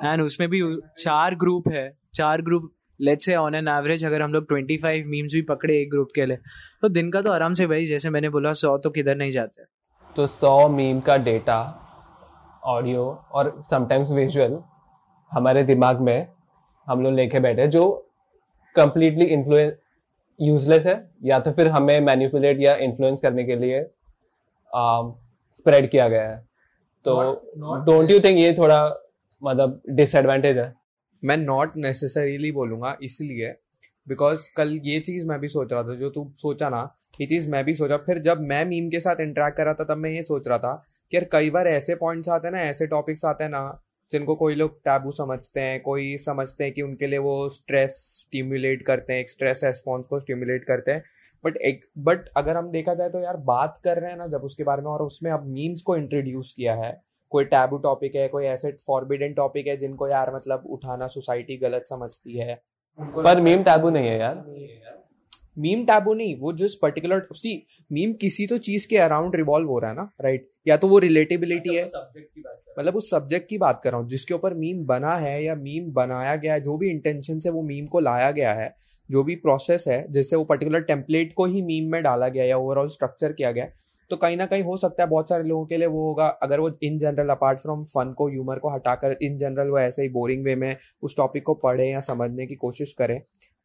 [0.04, 0.62] एंड उसमें भी
[0.98, 2.72] चार ग्रुप है चार group
[3.02, 6.26] let's say on an average अगर हम लोग 25 मीम्स भी पकड़े एक ग्रुप के
[6.26, 6.38] लिए
[6.82, 9.64] तो दिन का तो आराम से भाई जैसे मैंने बोला सौ तो किधर नहीं जाते।
[10.16, 11.60] तो सौ मीम का डेटा
[12.66, 14.58] ऑडियो और समटाइम्स विजुअल
[15.32, 16.28] हमारे दिमाग में
[16.88, 17.84] हम लोग लेके बैठे जो
[18.76, 19.74] कंप्लीटली इन्फ्लुएंस
[20.40, 23.84] यूजलेस है या तो फिर हमें मैनिपुलेट या इन्फ्लुएंस करने के लिए
[24.72, 26.38] स्प्रेड किया गया है।
[27.06, 27.14] तो
[27.86, 28.78] डोंट यू थिंक ये थोड़ा
[29.42, 30.74] मतलब डिसएडवांटेज है?
[31.24, 33.54] मैं नॉट नेसेसरीली बोलूँगा इसलिए
[34.08, 36.82] बिकॉज़ कल ये चीज़ मैं भी सोच रहा था, जो तू सोचा ना,
[37.22, 39.84] ये चीज़ मैं भी सोचा। फिर जब मैं मीम के साथ इंटरेक्ट कर रहा था,
[39.84, 40.74] तब मैं ये सोच रहा था
[41.12, 43.82] कि यार कई बार ऐसे पॉइंट्स आते हैं ना, ऐसे टॉपिक्स आते हैं ना,
[44.12, 48.82] जिनको कोई लोग टैबू समझते हैं, कोई समझते हैं कि उनके लिए वो स्ट्रेस स्टिम्युलेट
[48.84, 51.04] करते हैं स्ट्रेस रेस्पॉन्स को स्टिम्युलेट करते हैं।
[51.44, 54.44] बट एक बट अगर हम देखा जाए तो यार बात कर रहे हैं ना, जब
[54.44, 56.92] उसके बारे में, और उसमें अब मीम्स को इंट्रोड्यूस किया है
[57.32, 61.86] कोई टैबू टॉपिक है कोई ऐसे फॉरबिडन टॉपिक है जिनको यार मतलब उठाना सोसाइटी गलत
[61.90, 62.62] समझती है।
[63.00, 64.44] पर मीम टैबू नहीं है यार।
[65.60, 67.52] मीम टैबू नहीं वो जिस पर्टिकुलर सी
[67.92, 71.00] मीम किसी तो चीज़ के अराउंड रिवॉल्व हो रहा है ना राइट या तो वो
[71.00, 75.44] रिलेटेबिलिटी है। मतलब उस सब्जेक्ट की बात कर रहा हूँ जिसके ऊपर मीम बना है
[75.44, 78.74] या मीम बनाया गया है जो भी इंटेंशन से वो मीम को लाया गया है
[79.10, 82.58] जो भी प्रोसेस है जिससे वो पर्टिकुलर टेम्पलेट को ही मीम में डाला गया या
[82.58, 83.74] ओवरऑल स्ट्रक्चर किया गया है,
[84.12, 86.60] तो कहीं ना कहीं हो सकता है बहुत सारे लोगों के लिए वो होगा। अगर
[86.60, 90.10] वो in general apart from fun को ह्यूमर को हटाकर इन जनरल वो ऐसे ही
[90.10, 93.22] बोरिंग वे में उस टॉपिक को पढ़े या समझने की कोशिश करें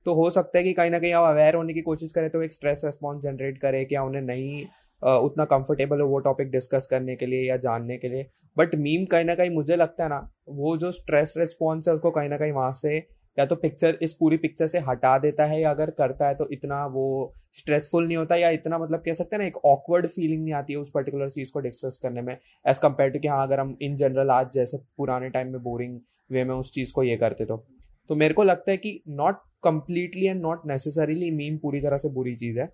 [0.06, 2.42] तो हो सकता है कि कहीं ना कहीं आप अवेयर होने की कोशिश करें तो
[2.42, 4.64] एक स्ट्रेस रिस्पॉन्स जनरेट करे क्या उन्हें नहीं
[5.02, 9.04] उतना कंफर्टेबल हो वो टॉपिक डिस्कस करने के लिए या जानने के लिए। बट मीम
[9.06, 12.36] कहीं ना कहीं मुझे लगता है ना, वो जो स्ट्रेस रिस्पॉन्स है उसको कहीं ना
[12.36, 12.98] कहीं वहाँ से
[13.36, 16.48] या तो पिक्चर इस पूरी पिक्चर से हटा देता है या अगर करता है तो
[16.52, 20.42] इतना वो स्ट्रेसफुल नहीं होता या इतना मतलब कह सकते हैं ना, एक ऑकवर्ड फीलिंग
[20.42, 23.42] नहीं आती है उस पर्टिकुलर चीज़ को डिस्कस करने में एज कंपेयर टू कि हाँ
[23.42, 25.98] अगर हम इन जनरल आज जैसे पुराने टाइम में बोरिंग
[26.30, 27.64] वे में उस चीज़ को ये करते तो।
[28.10, 32.08] तो मेरे को लगता है कि not completely and not necessarily meme पूरी तरह से
[32.08, 32.68] बुरी चीज़ है।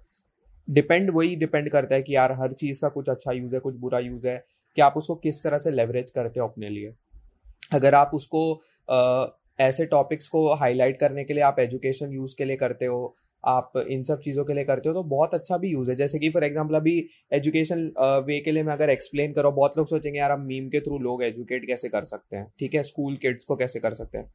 [0.68, 3.76] डिपेंड वही डिपेंड करता है कि यार, हर चीज़ का कुछ अच्छा यूज़ है, कुछ
[3.76, 4.44] बुरा यूज़ है,
[4.76, 6.94] कि आप उसको किस तरह से लेवरेज करते हो अपने लिए।
[7.72, 8.52] अगर आप उसको
[9.58, 13.72] ऐसे टॉपिक्स को हाईलाइट करने के लिए आप एजुकेशन यूज़ के लिए करते हो, आप
[13.88, 16.30] इन सब चीज़ों के लिए करते हो तो बहुत अच्छा भी यूज़ है। जैसे कि
[16.30, 16.94] फॉर एग्जांपल अभी
[17.32, 17.80] एजुकेशन
[18.26, 20.98] वे के लिए मैं अगर एक्सप्लेन करो, बहुत लोग सोचेंगे, यार, हम मीम के थ्रू
[20.98, 22.46] लोग एजुकेट कैसे कर सकते हैं?
[22.58, 22.82] ठीक है?
[22.82, 24.32] स्कूल किड्स को कैसे कर सकते हैं?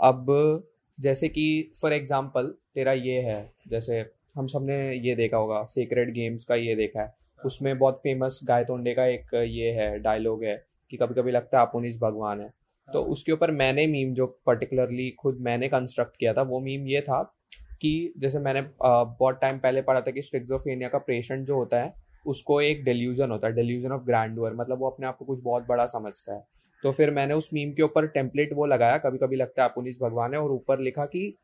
[0.00, 0.64] अब,
[0.98, 4.04] जैसे कि फॉर एग्जांपल तेरा ये है, जैसे
[4.36, 8.94] हम सबने ये देखा होगा सीक्रेट गेम्स का ये देखा है। उसमें बहुत फ़ेमस गायतोंडे
[8.94, 10.56] का एक ये है डायलॉग है
[10.90, 12.50] कि कभी कभी लगता है अपुनिस भगवान है।
[12.92, 17.00] तो उसके ऊपर मैंने मीम जो पर्टिकुलरली खुद मैंने कंस्ट्रक्ट किया था वो मीम ये
[17.00, 17.34] था
[17.80, 21.94] कि जैसे मैंने बहुत टाइम पहले पढ़ा था कि स्ट्रिक्सोफेनिया का पेशेंट जो होता है
[22.26, 25.66] उसको एक डेल्यूजन होता है डेल्यूजन ऑफ़ ग्रैंडवर मतलब वो अपने आप को कुछ बहुत
[25.68, 26.44] बड़ा समझता है।
[26.82, 30.00] तो फिर मैंने उस मीम के ऊपर टेम्पलेट वो लगाया कभी कभी लगता है अपुनिस
[30.02, 31.34] भगवान है और ऊपर लिखा कि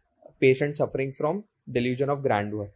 [0.40, 2.70] patient suffering from delusion of grandeur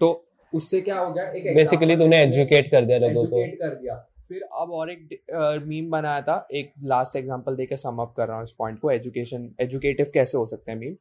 [0.00, 3.74] तो उससे क्या हो गया एक बेसिकली तूने एजुकेट कर दिया लोगों को। Educate कर
[3.74, 8.28] दिया। फिर अब और एक मीम बनाया था। एक लास्ट एग्जांपल देके सम अप कर
[8.28, 10.94] रहा हूँ इस पॉइंट को। एजुकेशन एजुकेटिव कैसे हो सकते हैं मीम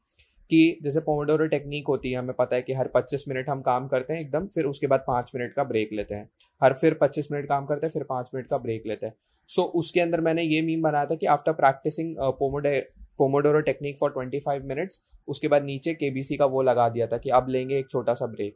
[0.50, 3.88] कि जैसे पोमोडोरो टेक्निक होती है हमें पता है कि हर 25 मिनट हम काम
[3.88, 6.30] करते हैं एकदम फिर उसके बाद पाँच मिनट का ब्रेक लेते हैं।
[6.62, 9.14] हर फिर 25 मिनट काम करते हैं फिर पाँच मिनट का ब्रेक लेते हैं।
[9.50, 12.80] सो so, उसके अंदर मैंने ये मीम बनाया था कि after practising पोमोडे
[13.18, 17.30] pomodoro technique for 25 minutes उसके बाद नीचे केबीसी का वो लगा दिया था कि
[17.30, 18.56] अब लेंगे एक छोटा सा ब्रेक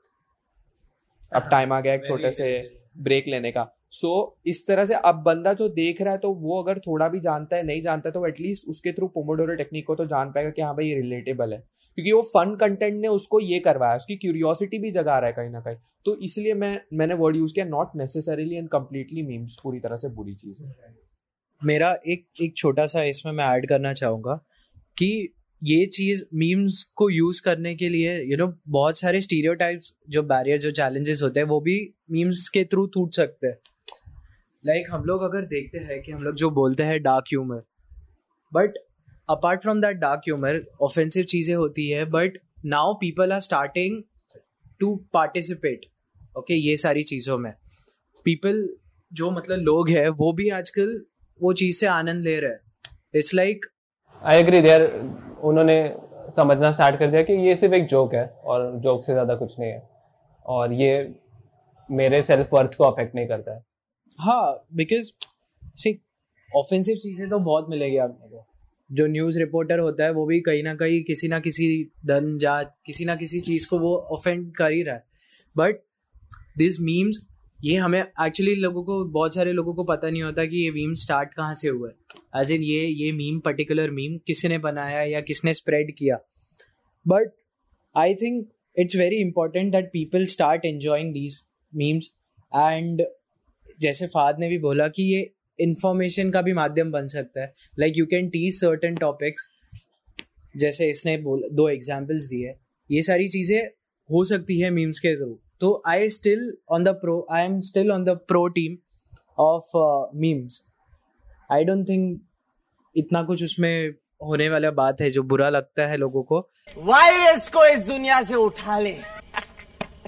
[1.32, 2.48] अब टाइम आ गया एक छोटे से
[3.00, 6.32] ब्रेक लेने का। सो so, इस तरह से अब बंदा जो देख रहा है तो
[6.34, 9.86] वो अगर थोड़ा भी जानता है नहीं जानता है तो एटलीस्ट उसके थ्रू पोमोडोरो टेक्निक
[9.88, 11.60] को तो जान पाएगा कि हाँ भाई ये रिलेटेबल है।
[11.98, 15.50] क्योंकि वो फन कंटेंट ने उसको ये करवाया उसकी क्यूरियोसिटी भी जगा रहा है कहीं
[15.50, 19.80] ना कहीं। तो इसलिए मैं मैंने वर्ड यूज़ किया not necessarily and completely memes पूरी
[19.80, 20.96] तरह से बुरी चीज़ है।
[21.62, 24.36] मेरा एक एक छोटा सा इसमें मैं ऐड करना चाहूँगा
[24.98, 29.22] कि ये चीज़ मीम्स को यूज़ करने के लिए यू you नो know, बहुत सारे
[29.22, 31.80] स्टीरियोटाइप्स जो बैरियर जो चैलेंजेस होते हैं वो भी
[32.12, 33.58] मीम्स के थ्रू टूट सकते हैं।
[34.68, 37.62] लाइक like, हम लोग अगर देखते हैं कि हम लोग जो बोलते हैं dark humour
[38.52, 38.78] but
[39.30, 44.02] apart from that dark humour offensive चीज़ें होती है but now people are starting
[44.80, 45.86] to participate
[46.38, 47.52] okay ये सारी चीज़ों में।
[48.26, 48.68] पीपल
[49.12, 51.00] जो मतलब लोग हैं वो भी आजकल
[51.40, 52.60] वो चीज़ से आनंद ले रहे हैं।
[53.16, 53.66] It's like
[54.22, 54.86] I agree there
[55.44, 55.78] उन्होंने
[56.36, 59.60] समझना स्टार्ट कर दिया कि ये सिर्फ़ एक जोक है और जोक से ज़्यादा कुछ
[59.60, 59.82] नहीं है।
[60.46, 60.92] और ये
[61.90, 63.66] मेरे सेल्फ वर्थ को अफेक्ट नहीं करता है।
[64.20, 65.10] हाँ बिकॉज़
[65.78, 66.00] सी
[66.50, 68.46] ऑफेंसिव चीज़ें तो बहुत मिलेगी आपने को
[68.90, 71.68] जो न्यूज़ रिपोर्टर होता है, वो भी कहीं ना कहीं किसी ना किसी
[72.06, 75.04] धन जात किसी ना किसी चीज़ को वो ऑफेंड कर ही रहा है।
[75.56, 75.82] बट
[76.58, 77.20] दिस मीम्स
[77.60, 80.94] ये हमें एक्चुअली लोगों को, बहुत सारे लोगों को पता नहीं होता कि ये मीम
[80.96, 85.22] स्टार्ट कहाँ से हुआ है एज इन ये ये मीम पर्टिकुलर मीम किसने बनाया या
[85.22, 86.18] किसने स्प्रेड किया।
[87.06, 87.32] But
[87.96, 91.42] I think it's very important that people start enjoying these
[91.74, 92.10] memes
[92.52, 93.02] and
[93.80, 97.98] जैसे फाद ने भी बोला कि ये इंफॉर्मेशन का भी माध्यम बन सकता है। Like
[97.98, 99.48] you can teach certain topics
[100.56, 102.54] जैसे इसने बोल, दो एग्जाम्पल्स दिए।
[102.90, 103.60] ये सारी चीज़ें
[104.10, 107.92] हो सकती है मीम्स के थ्रू तो I still on the pro I am still
[107.92, 108.78] on the pro team
[109.38, 109.72] of
[110.18, 110.62] memes
[111.50, 112.22] I don't think
[112.96, 113.90] इतना कुछ उसमें
[114.24, 116.40] होने वाला बात है जो बुरा लगता है लोगों को।
[116.78, 118.96] वायरस को इस दुनिया से उठा ले?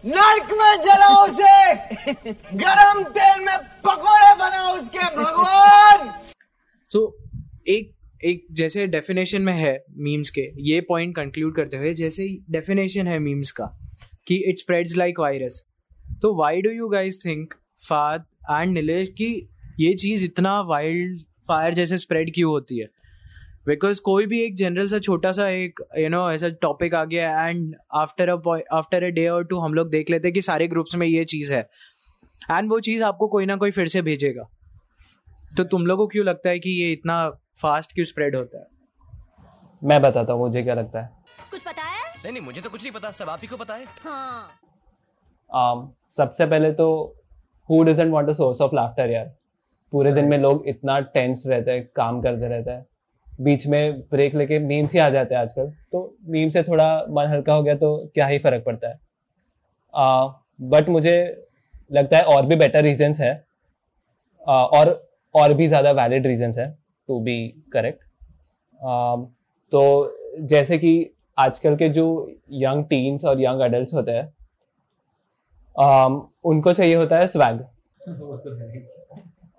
[0.05, 2.13] नर्क में जलाओ उसे।
[2.57, 6.07] गरम तेल में पकोड़े बनाओ उसके भगवान।
[6.91, 7.01] So,
[7.67, 13.07] एक एक जैसे डेफिनेशन में है मीम्स के ये पॉइंट कंक्लूड करते हुए जैसे डेफिनेशन
[13.07, 13.65] है मीम्स का
[14.27, 15.65] कि इट स्प्रेड्स लाइक वायरस
[16.21, 17.53] तो why do you guys think
[17.89, 22.88] Fahad and Nilesh कि ये चीज़ इतना वाइल्ड फायर जैसे स्प्रेड क्यों होती है?
[23.69, 27.47] बिकॉज़ कोई भी एक जनरल सा छोटा सा एक यू नो ऐसा टॉपिक आ गया
[27.47, 30.67] and after a after a day और टू हम लोग देख लेते हैं कि सारे
[30.67, 31.69] ग्रुप्स में ये चीज़ है।
[32.51, 34.49] एंड वो चीज़ आपको कोई ना कोई फिर से भेजेगा।
[35.58, 37.29] तो तुम लोगों को क्यों लगता है कि ये इतना
[37.62, 38.67] फास्ट क्यों स्प्रेड होता है?
[39.84, 41.10] मैं बताता हूँ मुझे क्या लगता है।
[41.51, 42.13] कुछ पता है?
[42.23, 44.49] नहीं नहीं मुझे तो कुछ नहीं पता सब आप ही को पता है। हाँ।
[45.55, 47.15] Um, सबसे पहले तो
[47.69, 49.36] who doesn't want a source of laughter यार?
[49.91, 52.86] पूरे दिन में लोग इतना टेंस रहते हैं काम करते रहते हैं।
[53.39, 57.28] बीच में ब्रेक लेके मीम्स ही आ जाते हैं आजकल। तो मीम से थोड़ा मन
[57.28, 58.99] हल्का हो गया तो क्या ही फ़र्क पड़ता है।
[60.62, 61.45] बट uh, मुझे
[61.91, 66.67] लगता है और भी बेटर रीजंस है। uh, और और भी ज़्यादा वैलिड रीजंस है
[67.10, 67.38] टू बी
[67.73, 68.04] करेक्ट
[69.71, 69.82] तो
[70.39, 70.91] जैसे कि
[71.38, 72.06] आजकल के जो
[72.52, 74.28] यंग टीन्स और यंग एडल्ट होते हैं
[76.45, 77.60] उनको चाहिए होता है स्वैग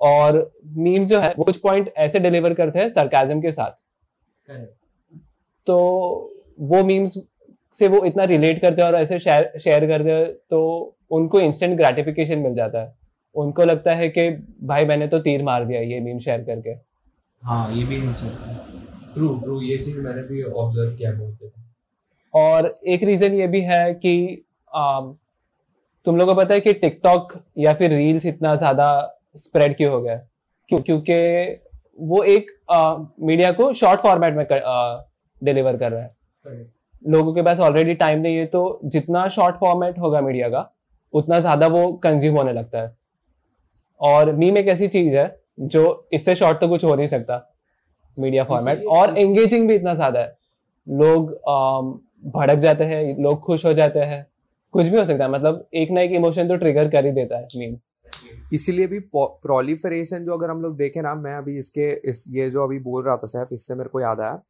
[0.00, 0.38] और
[0.78, 3.70] मीम्स जो है वो कुछ पॉइंट ऐसे डिलीवर करते हैं सरकाजम के साथ।
[5.66, 5.76] तो
[6.60, 7.18] वो मीम्स
[7.78, 10.60] से वो इतना रिलेट करते हैं और ऐसे शेयर शेयर करते हैं तो
[11.10, 12.94] उनको इंस्टेंट ग्रेटिफिकेशन मिल जाता है।
[13.34, 14.28] उनको लगता है कि
[14.64, 16.70] भाई मैंने तो तीर मार दिया ये मीम शेयर करके।
[17.42, 21.52] हाँ ये भी हो सकता है। ट्रू ट्रू ये चीज़ मैंने भी ऑब्ज़र्व किया बहुत
[22.34, 25.00] और एक रीजन ये भी है कि आ,
[26.06, 28.90] तुम लोगों को पता है कि टिकटॉक या फिर रील्स इतना ज़्यादा
[29.36, 30.16] स्प्रेड क्यों हो गया?
[30.68, 31.14] क्यों क्योंकि
[31.98, 32.50] वो एक
[33.20, 34.46] मीडिया को शॉर्ट फॉर्मेट में
[35.42, 36.64] डिलीवर कर रहा है।
[37.04, 40.70] लोगों के पास ऑलरेडी टाइम नहीं है तो जितना शॉर्ट फॉर्मेट होगा मीडिया का
[41.14, 42.94] उतना ज़्यादा वो कंज्यूम होने लगता है।
[44.00, 45.24] और मीम एक ऐसी चीज़ है
[45.62, 47.46] जो इससे शॉर्ट तो कुछ हो नहीं सकता
[48.16, 50.36] मीडिया फॉर्मेट और एंगेजिंग भी इतना ज़्यादा है।
[50.86, 51.30] लोग
[52.34, 54.26] भड़क जाते हैं लोग खुश हो जाते हैं।
[54.74, 57.38] कुछ भी हो सकता है मतलब एक ना एक इमोशन तो ट्रिगर कर ही देता
[57.38, 57.76] है मीम
[58.52, 62.64] इसीलिए भी प्रोलिफरेशन जो अगर हम लोग देखें ना मैं अभी इसके इस ये जो
[62.64, 64.40] अभी बोल रहा था सैफ इससे मेरे को याद आया।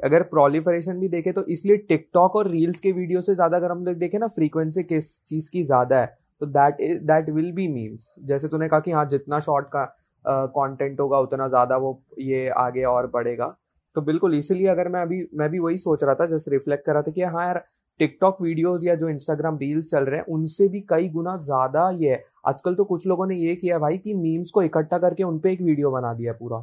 [0.00, 3.84] अगर प्रोलीफरेशन भी देखें तो इसलिए टिकटॉक और रील्स के वीडियो से ज़्यादा अगर हम
[3.84, 7.68] लोग देखें ना फ्रीक्वेंसी किस चीज़ की ज़्यादा है तो that is that will be
[7.68, 9.86] memes जैसे तूने कहा कि हाँ जितना शॉर्ट का
[10.24, 13.46] uh, होगा उतना ज़्यादा वो ये आगे और बढ़ेगा।
[13.96, 16.92] तो बिल्कुल इसीलिए अगर मैं अभी मैं भी वही सोच रहा था जस्ट रिफ्लेक्ट कर
[16.92, 17.64] रहा था कि हाँ यार
[18.00, 22.10] टिकटॉक वीडियोस या जो इंस्टाग्राम रील्स चल रहे हैं उनसे भी कई गुना ज़्यादा ये
[22.10, 25.52] है। आजकल तो कुछ लोगों ने ये किया भाई कि मीम्स को इकट्ठा करके उनपे
[25.52, 26.58] एक वीडियो बना दिया पूरा।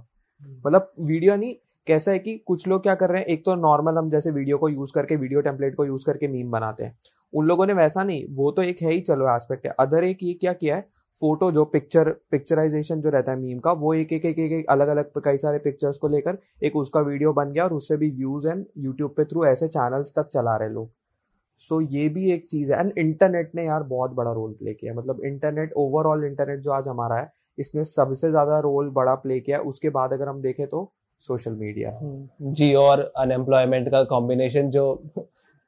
[0.66, 1.56] मतलब वीडियो नहीं
[1.88, 4.58] कैसा है कि कुछ लोग क्या कर रहे हैं एक तो नॉर्मल हम जैसे वीडियो
[4.58, 6.98] को यूज़ करके वीडियो टेम्पलेट को यूज़ करके मीम बनाते हैं।
[7.34, 10.24] उन लोगों ने वैसा नहीं वो तो एक है ही चलो एस्पेक्ट है। अदर एक
[10.24, 14.12] ये क्या किया है फ़ोटो जो पिक्चर पिक्चराइजेशन जो रहता है मीम का वो एक
[14.14, 17.52] एक एक एक, एक अलग अलग कई सारे पिक्चर्स को लेकर एक उसका वीडियो बन
[17.52, 20.90] गया और उससे भी व्यूज़ एंड यूट्यूब पे थ्रू ऐसे चैनल्स तक चला रहे लोग।
[21.60, 24.74] सो so, ये भी एक चीज़ है। एंड इंटरनेट ने यार बहुत बड़ा रोल प्ले
[24.74, 29.40] किया मतलब इंटरनेट ओवरऑल इंटरनेट जो आज हमारा है इसने सबसे ज़्यादा रोल बड़ा प्ले
[29.40, 30.92] किया उसके बाद अगर हम देखें तो
[31.22, 31.92] सोशल मीडिया
[32.54, 34.86] जी और अनएम्प्लॉयमेंट का कॉम्बिनेशन जो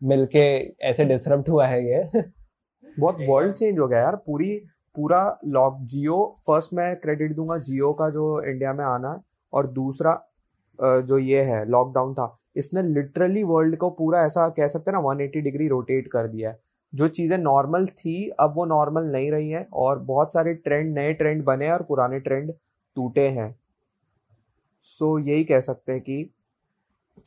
[0.02, 0.47] मिलके
[0.88, 2.23] ऐसे डिसरप्ट हुआ है ये।
[3.00, 4.50] बहुत वर्ल्ड चेंज हो गया यार। पूरी
[4.95, 9.21] पूरा लॉक जियो फ़र्स्ट मैं क्रेडिट दूँगा जियो का जो इंडिया में आना।
[9.54, 10.13] और दूसरा
[10.80, 12.26] जो ये है लॉकडाउन था।
[12.57, 16.49] इसने लिटरली वर्ल्ड को पूरा ऐसा कह सकते हैं ना 180 डिग्री रोटेट कर दिया
[16.49, 16.59] है।
[16.93, 21.13] जो चीज़ें नॉर्मल थी अब वो नॉर्मल नहीं रही है और बहुत सारे ट्रेंड नए
[21.13, 22.53] ट्रेंड बने हैं और पुराने ट्रेंड
[22.95, 23.55] टूटे हैं।
[24.83, 26.29] सो so, यही कह सकते हैं कि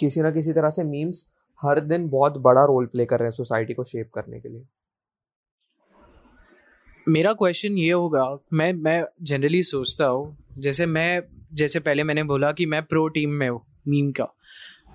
[0.00, 1.26] किसी ना किसी तरह से मीम्स
[1.62, 4.64] हर दिन बहुत बड़ा रोल प्ले कर रहे हैं सोसाइटी को शेप करने के लिए।
[7.08, 12.52] मेरा क्वेश्चन ये होगा मैं मैं जनरली सोचता हूँ जैसे मैं जैसे पहले मैंने बोला
[12.52, 14.28] कि मैं प्रो टीम में हूँ मीम का।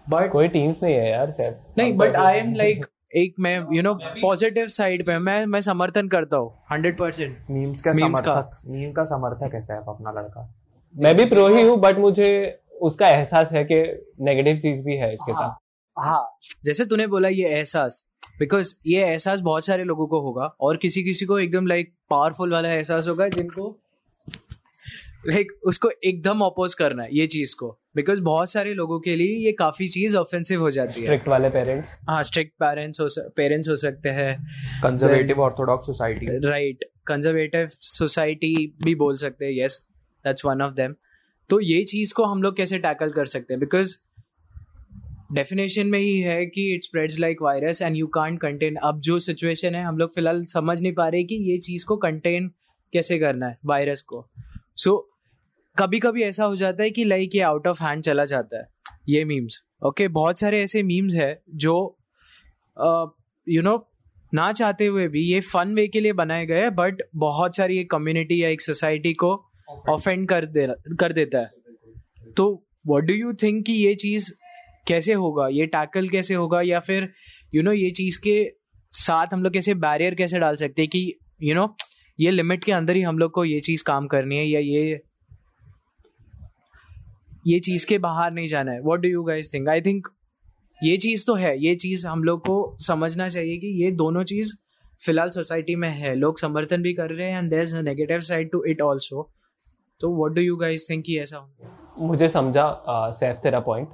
[0.10, 3.82] बट कोई टीम्स नहीं है यार सर। नहीं बट आई एम लाइक एक मैं यू
[3.82, 8.60] नो पॉजिटिव साइड पे मैं मैं समर्थन करता हूँ हंड्रेड परसेंट मीम्स का का। समर्थक
[8.68, 10.50] मीम का समर्थक है सैफ अपना लड़का।
[10.96, 12.28] मैं भी प्रो ही हूँ बट मुझे
[12.82, 13.76] उसका एहसास है कि
[14.22, 15.56] नेगेटिव चीज़ भी है इसके साथ।
[15.98, 18.04] हाँ। जैसे तूने बोला ये एहसास
[18.40, 22.54] बिकॉज़ ये एहसास बहुत सारे लोगों को होगा और किसी किसी को एकदम लाइक पावरफुल
[22.54, 23.68] वाला एहसास होगा जिनको
[25.28, 29.38] लाइक उसको एकदम अपोज करना है ये चीज़ को। बिकॉज़ बहुत सारे लोगों के लिए
[29.46, 33.70] ये काफ़ी चीज़ ऑफेंसिव हो जाती है। स्ट्रिक्ट वाले पेरेंट्स हाँ स्ट्रिक्ट पेरेंट्स हो पेरेंट्स
[33.70, 34.36] हो सकते हैं।
[34.84, 39.80] Conservative orthodox society right conservative society भी बोल सकते हैं yes
[40.26, 40.96] that's one of them
[41.50, 43.60] तो ये चीज़ को हम लोग कैसे टैकल कर सकते हैं?
[43.60, 43.96] बिकॉज़
[45.34, 49.20] डेफिनेशन में ही है कि it spreads like virus and you can't contain अब जो
[49.20, 52.52] सिचुएशन है हम लोग फ़िलहाल समझ नहीं पा रहे कि ये चीज़ को कंटेन
[52.94, 54.26] कैसे करना है वायरस को।
[54.76, 55.15] सो so,
[55.80, 58.68] कभी कभी ऐसा हो जाता है कि लाइक ये आउट ऑफ़ हैंड चला जाता है।
[59.10, 61.74] ये मीम्स ओके बहुत सारे ऐसे मीम्स है जो
[62.78, 63.80] you uh, know you know,
[64.34, 67.78] ना चाहते हुए भी ये फन वे के लिए बनाए गए हैं बट बहुत सारी
[67.80, 69.32] एक कम्युनिटी या एक सोसाइटी को
[69.90, 70.68] ऑफेंड कर दे
[71.00, 71.52] कर देता है।
[72.38, 74.32] तो व्हाट डू यू थिंक कि ये चीज़
[74.88, 75.48] कैसे होगा?
[75.48, 76.62] ये टैकल कैसे होगा?
[76.62, 78.52] या फिर यू you नो know, ये चीज़ के
[78.94, 81.00] साथ हम लोग कैसे बैरियर कैसे डाल सकते हैं कि
[81.44, 81.76] यू you नो know,
[82.20, 85.02] ये लिमिट के अंदर ही हम लोग को ये चीज़ काम करनी है या ये
[87.46, 90.08] ये चीज़ के बाहर नहीं जाना है। What do you guys think I think
[90.80, 94.54] ये चीज़ तो है। ये चीज़ हम लोग को समझना चाहिए कि ये दोनों चीज़
[95.02, 98.64] फ़िलहाल सोसाइटी में है। लोग समर्थन भी कर रहे हैं and is negative side to
[98.64, 99.30] it also
[100.02, 101.48] तो what do you guys think कि ऐसा
[102.00, 103.88] मुझे समझा सैफ तेरा पॉइंट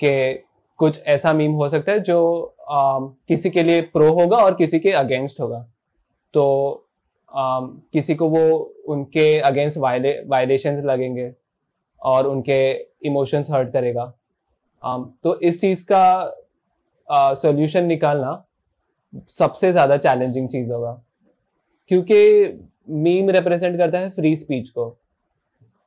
[0.00, 0.42] कि
[0.80, 2.20] कुछ ऐसा मीम हो सकता है जो
[2.70, 5.58] आ, किसी के लिए प्रो होगा और किसी के अगेंस्ट होगा।
[6.34, 6.44] तो
[7.32, 7.60] आ,
[7.92, 8.42] किसी को वो
[8.88, 11.28] उनके अगेंस्ट वायलेशंस लगेंगे।
[12.02, 12.58] और उनके
[13.06, 14.12] इमोशंस हर्ट करेगा।
[14.82, 18.42] Um, तो इस चीज़ का सॉल्यूशन uh, निकालना
[19.28, 20.92] सबसे ज़्यादा चैलेंजिंग चीज़ होगा।
[21.90, 22.18] क्योंकि
[22.88, 24.96] मीम रिप्रेजेंट करता है फ्री स्पीच को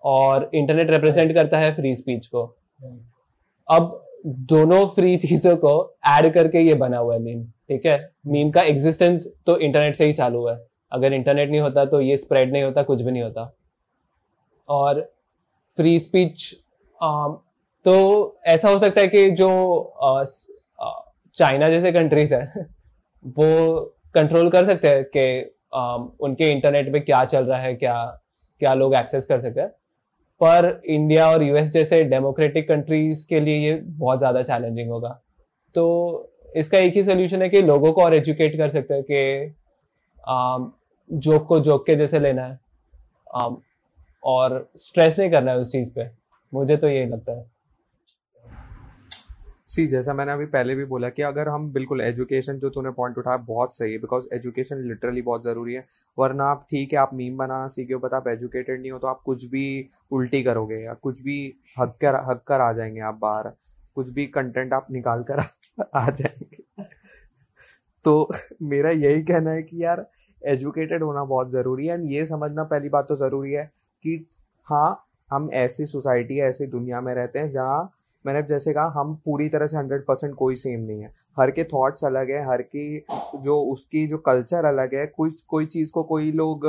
[0.04, 2.44] और इंटरनेट रिप्रेजेंट करता है फ्री स्पीच को।
[3.68, 5.72] अब दोनों फ्री चीज़ों को
[6.08, 8.12] ऐड करके ये बना हुआ है मीम ठीक है?
[8.28, 10.58] मीम का एग्जिस्टेंस तो इंटरनेट से ही चालू है।
[10.92, 13.52] अगर इंटरनेट नहीं होता तो ये स्प्रेड नहीं होता कुछ भी नहीं होता।
[14.70, 15.00] और
[15.80, 16.56] फ्री स्पीच
[17.04, 17.36] um,
[17.86, 19.50] तो ऐसा हो सकता है कि जो
[21.38, 22.66] चाइना जैसे कंट्रीज़ है
[23.26, 23.80] वो
[24.14, 28.06] कंट्रोल कर सकते हैं कि um, उनके इंटरनेट पे क्या चल रहा है क्या
[28.60, 29.70] क्या लोग एक्सेस कर सकते हैं।
[30.42, 35.22] पर इंडिया और यूएस जैसे डेमोक्रेटिक कंट्रीज़ के लिए ये बहुत ज़्यादा चैलेंजिंग होगा।
[35.76, 35.86] तो
[36.56, 39.54] इसका एक ही सोल्यूशन है कि लोगों को और एजुकेट कर सकते हैं कि
[41.10, 42.60] जोक um, को जोक के जैसे लेना है।
[44.24, 46.10] और स्ट्रेस नहीं करना है उस चीज़ पे।
[46.54, 47.46] मुझे तो यही लगता है।
[49.70, 53.18] सी जैसा मैंने अभी पहले भी बोला कि अगर हम बिल्कुल एजुकेशन जो तूने पॉइंट
[53.18, 55.86] उठाया बहुत सही है बिकॉज़ एजुकेशन लिटरली बहुत ज़रूरी है।
[56.18, 59.08] वरना आप ठीक है, आप मीम बनाना सीखे हो पता आप एजुकेटेड नहीं हो तो
[59.08, 61.38] आप कुछ भी उल्टी करोगे या कुछ भी
[61.80, 63.52] हक कर हक कर आ जाएँगे आप बाहर।
[63.96, 65.40] कुछ भी कंटेंट आप निकाल कर
[65.96, 66.84] आ जाएँगे।
[68.06, 68.30] तो
[68.62, 70.06] मेरा यही कहना है कि यार
[70.42, 73.72] एजुकेटेड होना बहुत ज़रूरी है। एंड ये समझना पहली बात तो ज़रूरी है
[74.04, 74.26] कि
[74.68, 77.90] हाँ हम ऐसी सोसाइटी ऐसी दुनिया में रहते हैं जहाँ
[78.26, 81.64] मैंने जैसे कहा, हम पूरी तरह से हंड्रेड परसेंट कोई सेम नहीं है। हर के
[81.64, 86.04] थॉट्स अलग है, हर की जो उसकी जो कल्चर अलग है, कुछ, कोई चीज़ को
[86.04, 86.66] कोई लोग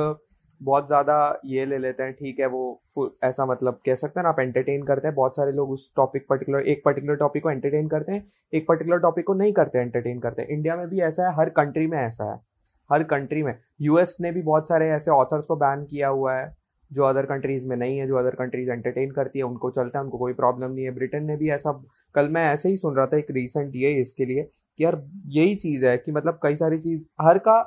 [0.61, 4.29] बहुत ज़्यादा ये ले लेते हैं, ठीक है, वो ऐसा मतलब कह सकते हैं ना,
[4.29, 7.89] आप एंटरटेन करते हैं, बहुत सारे लोग उस टॉपिक पर्टिकुलर एक पर्टिकुलर टॉपिक को एंटरटेन
[7.89, 11.29] करते हैं, एक पर्टिकुलर टॉपिक को नहीं करते एंटरटेन करते हैं। इंडिया में भी ऐसा
[11.29, 12.39] है, हर कंट्री में ऐसा है,
[12.91, 16.55] हर कंट्री में। यूएस ने भी बहुत सारे ऐसे ऑथर्स को बैन किया हुआ है।
[16.91, 20.05] जो अदर कंट्रीज़ में नहीं है जो अदर कंट्रीज़ एंटरटेन करती है उनको चलता है
[20.05, 21.73] उनको कोई प्रॉब्लम नहीं है। ब्रिटेन ने भी ऐसा
[22.15, 24.43] कल मैं ऐसे ही सुन रहा था एक रिसेंट ये इसके लिए
[24.79, 27.61] कि यार यही चीज़ है कि मतलब कई सारी चीज़ हर का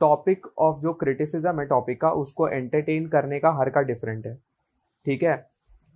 [0.00, 4.34] टॉपिक ऑफ़ जो क्रिटिसिज्म है टॉपिक का उसको एंटरटेन करने का हर का डिफरेंट है।
[5.06, 5.36] ठीक है?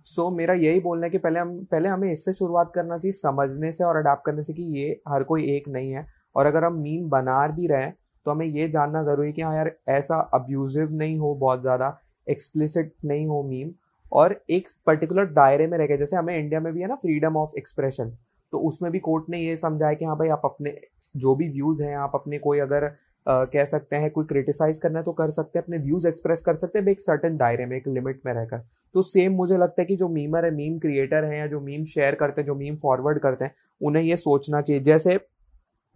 [0.05, 3.13] सो so, मेरा यही बोलना है कि पहले हम पहले हमें इससे शुरुआत करना चाहिए
[3.13, 6.63] समझने से और अडाप्ट करने से कि ये हर कोई एक नहीं है। और अगर
[6.63, 7.89] हम मीम बना भी रहे
[8.25, 11.89] तो हमें ये जानना ज़रूरी है कि हाँ यार ऐसा अब्यूजिव नहीं हो बहुत ज़्यादा।
[12.29, 13.71] एक्सप्लिसिट नहीं हो मीम
[14.11, 17.37] और एक पर्टिकुलर दायरे में रह गए जैसे हमें इंडिया में भी है ना फ्रीडम
[17.37, 18.17] ऑफ़ एक्सप्रेशन
[18.53, 20.79] तो उसमें भी कोर्ट ने ये समझाया कि हाँ भाई आप अपने
[21.15, 22.83] जो भी व्यूज़ हैं आप अपने कोई अगर
[23.25, 26.41] आ, कह सकते हैं कोई क्रिटिसाइज करना है तो कर सकते हैं अपने व्यूज़ एक्सप्रेस
[26.41, 28.57] कर सकते हैं एक सर्टन दायरे में एक लिमिट में रहकर.
[28.95, 31.83] तो सेम मुझे लगता है कि जो मीमर है मीम क्रिएटर हैं या जो मीम
[31.83, 34.81] शेयर करते हैं जो मीम फॉरवर्ड करते हैं उन्हें ये सोचना चाहिए.
[34.81, 35.19] जैसे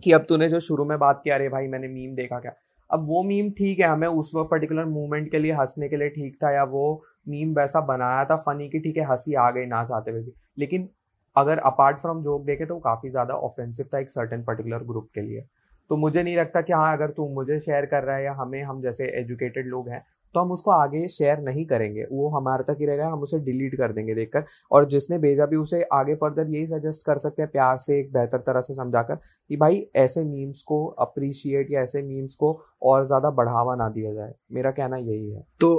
[0.04, 2.54] कि अब तूने जो शुरू में बात किया अरे भाई मैंने मीम देखा क्या?
[2.90, 6.36] अब वो मीम ठीक है, हमें उस पर्टिकुलर मूवमेंट के लिए हंसने के लिए ठीक
[6.44, 9.84] था या वो मीम वैसा बनाया था फनी कि ठीक है, हँसी आ गई ना
[9.86, 10.90] चाहते हुए भी। लेकिन
[11.36, 15.10] अगर अपार्ट फ्रॉम जोक देखे तो वो काफ़ी ज़्यादा ऑफेंसिव था एक सर्टेन पर्टिकुलर ग्रुप
[15.16, 15.46] के लिए।
[15.90, 18.62] तो मुझे नहीं लगता कि हाँ अगर तुम मुझे शेयर कर रहा है या हमें,
[18.64, 20.04] हम जैसे एजुकेटेड लोग हैं
[20.36, 23.76] तो हम उसको आगे शेयर नहीं करेंगे। वो हमारे तक ही रहेगा हम उसे डिलीट
[23.76, 27.52] कर देंगे देखकर। और जिसने भेजा भी उसे आगे फर्दर यही सजेस्ट कर सकते हैं
[27.52, 32.02] प्यार से एक बेहतर तरह से समझाकर कि भाई ऐसे मीम्स को अप्रिशिएट या ऐसे
[32.04, 35.76] मीम्स को और ज़्यादा बढ़ावा ना दिया जाए। मेरा कहना यही है। तो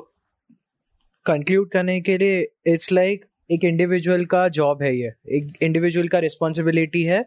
[1.27, 6.09] कंक्लूड करने के लिए इट्स लाइक like, एक इंडिविजुअल का जॉब है ये। एक इंडिविजुअल
[6.09, 7.23] का रिस्पॉन्सिबिलिटी है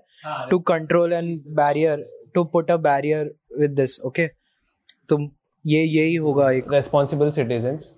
[0.50, 2.06] to control and barrier
[2.36, 4.28] to put a barrier with this okay
[5.10, 5.18] तो
[5.66, 7.94] ये यही होगा एक। रेस्पॉन्सिबल सिटीजन्स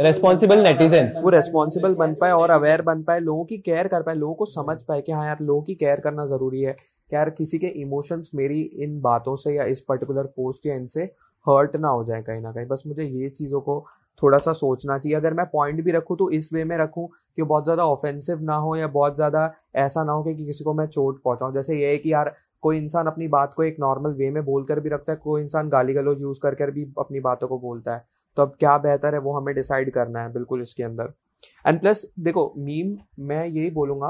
[0.00, 4.14] रेस्पॉन्सिबल नेटिजन्स वो रेस्पॉन्सिबल बन पाए और अवेयर बन पाए लोगों की केयर कर पाए
[4.14, 7.30] लोगों को समझ पाए कि हाँ यार लोगों की केयर करना ज़रूरी है। कि यार
[7.30, 11.02] किसी के इमोशंस मेरी इन बातों से या इस पर्टिकुलर पोस्ट या इनसे
[11.46, 13.84] हर्ट ना हो जाए कहीं ना कहीं। बस मुझे ये चीज़ों को
[14.22, 17.06] थोड़ा सा सोचना चाहिए। अगर मैं पॉइंट भी रखूँ तो इस वे में रखूँ
[17.38, 20.74] कि बहुत ज़्यादा ऑफेंसिव ना हो या बहुत ज़्यादा ऐसा ना हो कि किसी को
[20.74, 22.34] मैं चोट पहुँचाऊँ। जैसे ये है कि यार
[22.66, 25.42] कोई इंसान अपनी बात को एक नॉर्मल वे में बोल कर भी रखता है, कोई
[25.42, 28.04] इंसान गाली गलोज यूज़ कर कर भी अपनी बातों को बोलता है।
[28.36, 31.12] तो अब क्या बेहतर है, वो हमें डिसाइड करना है बिल्कुल इसके अंदर।
[31.66, 34.06] एंड प्लस देखो मीम मैं यही बोलूँगा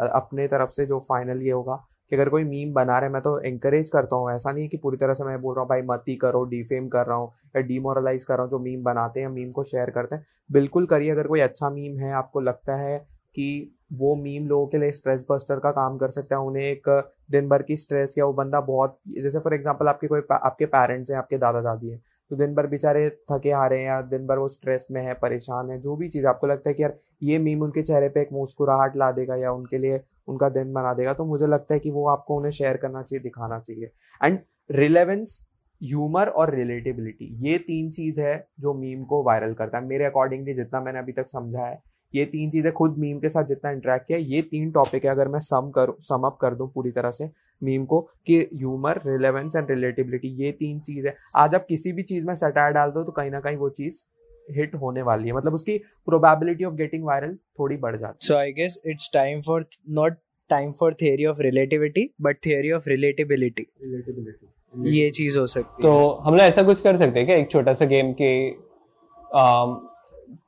[0.00, 1.74] अपने तरफ़ से जो फाइनल ये होगा
[2.12, 4.76] कि अगर कोई मीम बना रहे मैं तो इंकरेज करता हूँ। ऐसा नहीं है कि
[4.76, 7.62] पूरी तरह से मैं बोल रहा हूँ, भाई मत करो डिफेम कर रहा हूँ या
[7.62, 11.10] डीमोरलाइज कर रहा हूँ जो मीम बनाते हैं मीम को शेयर करते हैं। बिल्कुल करिए,
[11.10, 12.96] अगर कोई अच्छा मीम है, आपको लगता है
[13.36, 16.88] कि वो मीम लोगों के लिए स्ट्रेस बस्टर का काम कर सकता है, उन्हें एक
[17.30, 21.10] दिन भर की स्ट्रेस या वो बंदा बहुत, जैसे फॉर एग्ज़ाम्पल आपके कोई आपके पेरेंट्स
[21.10, 24.38] हैं, आपके दादा दादी हैं तो दिन भर बेचारे थके हारे हैं या दिन भर
[24.38, 27.38] वो स्ट्रेस में है, परेशान है, जो भी चीज़ आपको लगता है कि यार ये
[27.38, 31.12] मीम उनके चेहरे पे एक मुस्कुराहट ला देगा या उनके लिए उनका दिन बना देगा
[31.14, 34.38] तो मुझे लगता है कि वो आपको उन्हें शेयर करना चाहिए, दिखाना चाहिए। एंड
[34.70, 35.42] रिलेवेंस
[35.80, 40.54] ह्यूमर और रिलेटेबिलिटी ये तीन चीज़ है जो मीम को वायरल करता है। मेरे अकॉर्डिंगली
[40.54, 41.82] जितना मैंने अभी तक समझा है
[42.14, 45.28] ये तीन चीज़ें खुद मीम के साथ जितना इंटरेक्ट किया ये तीन टॉपिक है अगर
[45.28, 47.30] मैं सम कर सम अप कर दूँ पूरी तरह से
[47.62, 52.02] मीम को कि ह्यूमर रिलेवेंस एंड रिलेटिबिलिटी ये तीन चीज़। है आज आप किसी भी
[52.02, 54.02] चीज़ में सटायर डाल दो तो कहीं ना कहीं वो चीज़
[54.48, 55.78] हिट होने वाली है। मतलब उसकी
[56.08, 60.16] प्रोबेबिलिटी ऑफ़ गेटिंग वायरल थोड़ी बढ़ जाती है। So I guess it's time for not
[60.50, 65.98] time for theory of relativity but theory of relatability relatability ये चीज़ हो सकती तो
[66.24, 67.36] हम लोग ऐसा कुछ कर सकते हैं क्या?
[67.36, 68.30] एक छोटा सा गेम के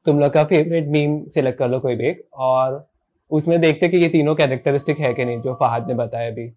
[0.08, 2.86] तुम लोग का फेवरेट मीम सिलेक्ट कर लो कोई भी, और
[3.30, 6.52] उसमें देखते कि ये तीनों कैरेक्टरिस्टिक है कि नहीं, जो फहद ने बताया अभी।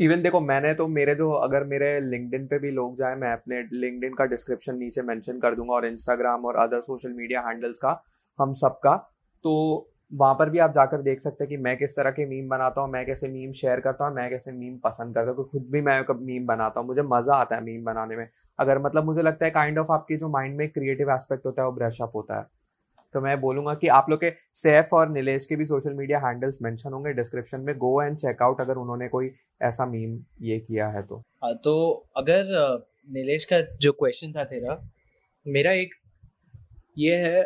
[0.00, 3.62] इवन देखो, मैंने तो मेरे जो, अगर मेरे लिंकडिन पे भी लोग जाए, मैं अपने
[3.72, 8.02] लिंकडिन का डिस्क्रिप्शन नीचे मेंशन कर दूँगा, और इंस्टाग्राम और अदर सोशल मीडिया हैंडल्स का,
[8.38, 8.94] हम सबका
[9.44, 9.54] तो
[10.12, 12.80] वहाँ पर भी आप जाकर देख सकते हैं कि मैं किस तरह के मीम बनाता
[12.80, 15.66] हूँ, मैं कैसे मीम शेयर करता हूँ, मैं कैसे मीम पसंद करता हूँ तो खुद
[15.72, 18.26] भी मैं मीम बनाता हूँ, मुझे मज़ा आता है मीम बनाने में।
[18.58, 21.46] अगर मतलब मुझे लगता है काइंड kind ऑफ़ of आपके जो माइंड में क्रिएटिव एस्पेक्ट
[21.46, 22.46] होता है, वो ब्रश अप होता है।
[23.12, 26.58] तो मैं बोलूँगा कि आप लोग के सैफ और नीलेश के भी सोशल मीडिया हैंडल्स
[26.62, 29.30] मेंशन होंगे डिस्क्रिप्शन में गो एंड चेकआउट अगर उन्होंने कोई
[29.62, 32.44] ऐसा मीम ये किया है तो। हाँ तो अगर
[33.10, 34.90] नीलेश का जो क्वेश्चन था तेरा,
[35.46, 35.94] मेरा एक
[36.98, 37.42] ये है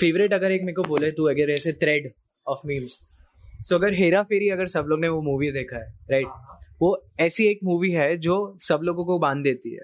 [0.00, 2.12] फेवरेट अगर एक मेरे को बोले तू अगर ऐसे थ्रेड
[2.46, 2.98] ऑफ़ मीम्स
[3.68, 6.26] सो अगर हेरा फेरी अगर सब लोग ने वो मूवी देखा है राइट
[6.80, 9.80] वो ऐसी एक मूवी है जो सब लोगों को बाँध देती है।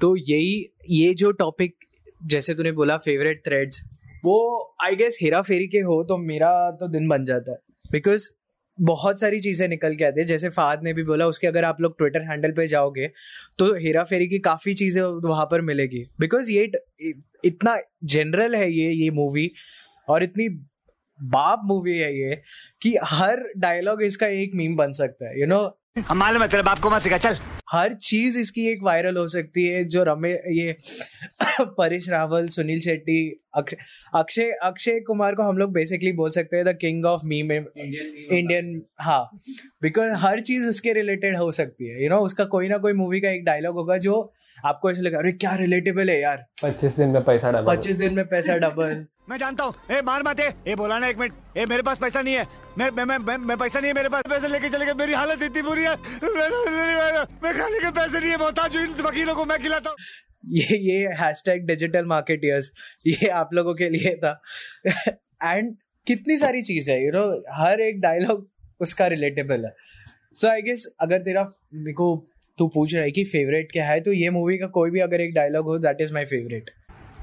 [0.00, 1.76] तो यही, ये जो टॉपिक
[2.20, 3.80] जैसे तूने बोला फेवरेट थ्रेड्स
[4.24, 4.38] वो
[4.84, 6.50] आई गेस हेरा फेरी के हो तो मेरा
[6.80, 7.58] तो दिन बन जाता है।
[7.92, 8.28] बिकॉज़
[8.78, 11.80] बहुत सारी चीज़ें निकल के आती है। जैसे फाद ने भी बोला, उसके अगर आप
[11.80, 13.10] लोग ट्विटर हैंडल पे जाओगे
[13.58, 16.70] तो हेरा फेरी की काफ़ी चीज़ें वहाँ पर मिलेगी। बिकॉज़ ये
[17.44, 19.50] इतना जनरल है ये ये मूवी
[20.08, 20.48] और इतनी
[21.18, 22.34] बाप मूवी है ये,
[22.82, 25.60] कि हर डायलॉग इसका एक मीम बन सकता है यू नो
[26.00, 27.38] हम मालूम है, तेरे बाप को मत सिखा, चल।
[27.68, 30.76] हर चीज़ इसकी एक वायरल हो सकती है जो रमे ये
[31.78, 33.18] परेश रावल सुनील शेट्टी
[33.54, 33.76] अक्षय
[34.14, 37.56] अक्षय अक्षय कुमार को हम लोग बेसिकली बोल सकते हैं द किंग ऑफ़ मी में
[37.56, 39.22] इंडियन हाँ।
[39.82, 42.78] बिकॉज़ हर चीज़ उसके रिलेटेड हो सकती है यू you नो know, उसका कोई ना
[42.78, 44.20] कोई मूवी का एक डायलॉग होगा जो
[44.64, 48.14] आपको ऐसा लगा अरे क्या रिलेटेबल है यार। पच्चीस दिन में पैसा डबल पच्चीस दिन
[48.14, 51.64] में पैसा डबल मैं जानता हूँ। ए मार मत ए बोला ना एक मिनट। ए
[51.66, 52.46] मेरे पास पैसा नहीं है।
[52.78, 55.42] मैं मैं मैं, मैं, पैसा नहीं है मेरे पास पैसे लेके चले गए। मेरी हालत
[55.42, 55.94] इतनी बुरी है।
[57.42, 59.96] मैं खाने के पैसे नहीं है मोहताज इन वकीलों को मैं खिलाता हूँ।
[60.46, 62.70] ये ये हैशटैग डिजिटल मार्केटियर्स
[63.06, 64.40] ये आप लोगों के लिए था।
[65.44, 65.74] एंड
[66.06, 68.48] कितनी सारी चीज़ है यू नो हर एक डायलॉग
[68.80, 69.74] उसका रिलेटेबल है।
[70.40, 71.42] सो आई गेस अगर तेरा
[71.74, 74.90] मेरे को तू पूछ रहा है कि फेवरेट क्या है तो ये मूवी का कोई
[74.90, 76.70] भी अगर एक डायलॉग हो दैट इज़ माई फेवरेट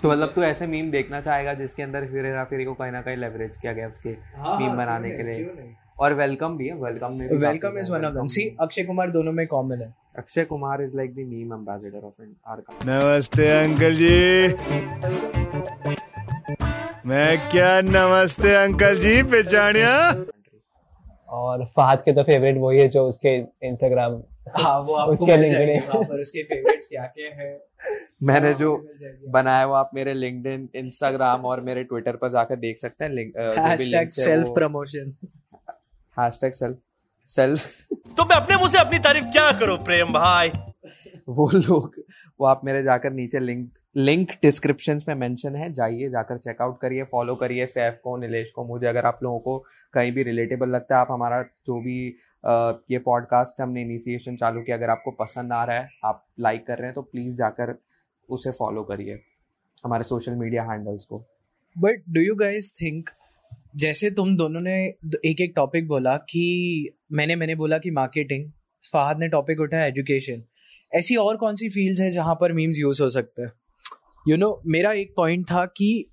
[0.03, 3.01] तो मतलब तू ऐसे मीम देखना चाहेगा जिसके अंदर फिर हेरा फेरी को कहीं ना
[3.01, 6.75] कहीं लेवरेज किया गया उसके हाँ, मीम हाँ, बनाने के लिए। और वेलकम भी है
[6.77, 10.43] वेलकम में welcome is one of them see Akshay Kumar दोनों में कॉमन है। Akshay
[10.45, 14.17] Kumar is like the meme ambassador of our नमस्ते अंकल जी।
[17.05, 19.95] मैं क्या नमस्ते अंकल जी पहचानिया
[21.29, 23.37] और फहद के तो फेवरेट वही है जो उसके
[23.67, 27.51] इंस्टाग्राम हाँ वो आपको उसके मिल जाएँगे वहाँ पर उसके फेवरेट्स क्या क्या है
[28.23, 28.75] मैंने जो।
[29.29, 33.37] बनाया वो आप मेरे लिंक्डइन इंस्टाग्राम और मेरे ट्विटर पर जाकर देख सकते हैं। Link
[33.37, 35.11] hashtag self promotion
[36.17, 36.77] hashtag self
[37.29, 37.87] self
[38.17, 40.49] तो मैं अपने मुँह से अपनी तारीफ़ क्या करूँ प्रेम भाई?
[41.29, 41.95] वो लोग
[42.39, 47.03] वो आप मेरे जाकर नीचे लिंक लिंक डिस्क्रिप्शन में मेंशन है। जाइए जाकर चेकआउट करिए
[47.03, 49.57] फॉलो करिए। सैफ को नीलेश को मुझे अगर आप लोगों को
[49.93, 52.15] कहीं भी रिलेटेबल लगता है आप हमारा जो भी
[52.91, 56.77] ये पॉडकास्ट हमने इनिशिएशन चालू किया। अगर आपको पसंद आ रहा है आप लाइक कर
[56.77, 57.81] रहे हैं तो प्लीज़ जाकर
[58.29, 59.19] उसे फॉलो करिए
[59.85, 61.19] हमारे सोशल मीडिया हैंडल्स को।
[61.77, 63.09] But do you guys think
[63.75, 64.85] जैसे तुम दोनों ने
[65.25, 68.51] एक एक टॉपिक बोला कि मैंने मैंने बोला कि मार्केटिंग
[68.93, 70.43] फहद ने टॉपिक उठाया एजुकेशन
[70.93, 73.51] ऐसी और कौन सी फील्ड्स है जहाँ पर मीम्स यूज़ हो सकते हैं?
[74.27, 76.09] यू नो मेरा एक पॉइंट था कि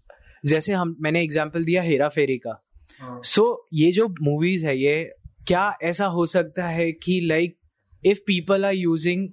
[0.47, 2.63] जैसे हम मैंने एग्जांपल दिया हेरा फेरी का।
[3.03, 5.13] सो so, ये जो मूवीज़ है ये
[5.47, 7.57] क्या ऐसा हो सकता है कि like
[8.03, 9.29] if people are using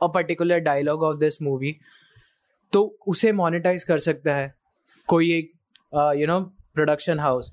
[0.00, 1.76] a particular dialogue of this movie
[2.72, 4.54] तो उसे मोनिटाइज कर सकता है
[5.08, 5.50] कोई एक
[6.20, 6.40] you know
[6.74, 7.52] production house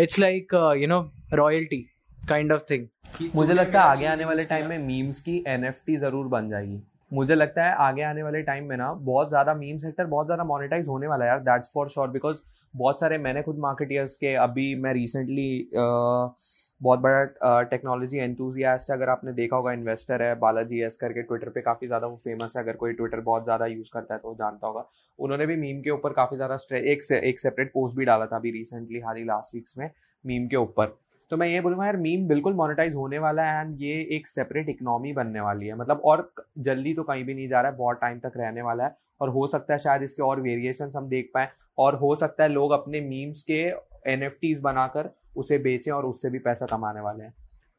[0.00, 1.00] it's like you know
[1.34, 1.80] royalty
[2.28, 2.86] kind of thing
[3.34, 6.80] मुझे लगता है आगे आने वाले टाइम में मीम्स की एनएफटी ज़रूर बन जाएगी।
[7.10, 10.44] मुझे लगता है आगे आने वाले टाइम में ना, बहुत ज़्यादा मीम सेक्टर बहुत ज़्यादा
[10.44, 12.38] मोनेटाइज होने वाला है यार दैट्स फॉर श्योर बिकॉज़
[12.74, 19.32] बहुत सारे मैंने खुद मार्केटियर्स के, अभी मैं रिसेंटली बहुत बड़ा टेक्नोलॉजी एंथुजियास्ट अगर आपने
[19.32, 22.76] देखा होगा इन्वेस्टर है, बालाजी एस करके ट्विटर पे काफ़ी ज़्यादा वो फ़ेमस है, अगर
[22.76, 24.88] कोई ट्विटर बहुत ज़्यादा यूज़ करता है तो जानता होगा।
[25.18, 28.50] उन्होंने भी मीम के ऊपर काफ़ी ज़्यादा एक एक सेपरेट पोस्ट भी डाला था अभी
[28.50, 29.90] रिसेंटली हाल ही लास्ट वीक्स में
[30.24, 30.96] मीम के ऊपर।
[31.30, 34.68] तो मैं ये बोलूँगा यार मीम बिल्कुल मोनेटाइज होने वाला है एंड ये एक सेपरेट
[34.68, 38.00] इकोनॉमी बनने वाली है। मतलब और जल्दी तो कहीं भी नहीं जा रहा है बहुत
[38.00, 41.30] टाइम तक रहने वाला है और हो सकता है शायद इसके और वेरिएशन हम देख
[41.34, 41.48] पाए
[41.78, 43.60] और हो सकता है लोग अपने मीम्स के
[44.06, 44.28] एन
[44.62, 47.32] बनाकर उसे बेचें और उससे भी पैसा कमाने वाले हैं।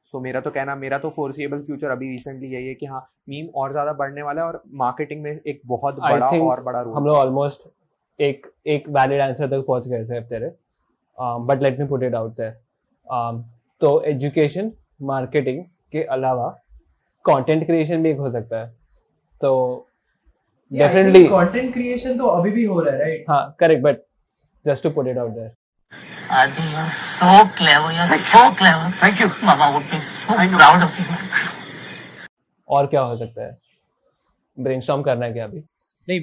[0.08, 3.02] सो so, मेरा तो कहना मेरा तो फोर्सिएबल फ्यूचर अभी रिसेंटली यही है कि हाँ
[3.30, 6.96] मीम और ज़्यादा बढ़ने वाला है और मार्केटिंग में एक बहुत बड़ा और बड़ा रोल
[6.96, 7.68] हम लोग ऑलमोस्ट
[8.20, 10.56] एक एक वैलिड आंसर तक पहुँच गए थे तेरे।
[11.18, 12.58] But let me put it out there
[13.12, 14.72] तो एजुकेशन
[15.10, 16.50] मार्केटिंग के अलावा
[17.26, 18.74] कंटेंट क्रिएशन भी एक हो सकता है
[19.42, 19.54] तो
[20.72, 24.04] डेफिनेटली कंटेंट क्रिएशन तो अभी भी हो रहा है राइट हाँ correct but
[24.66, 25.58] just to put it out there
[26.32, 27.92] Adi, you're so clever.
[27.92, 28.90] You're so clever.
[28.98, 29.28] Thank you.
[29.44, 31.06] Mama would be so proud of you.
[32.68, 33.58] और क्या हो सकता है
[34.58, 35.60] ब्रेनस्टॉर्म करना है क्या अभी
[36.08, 36.20] नहीं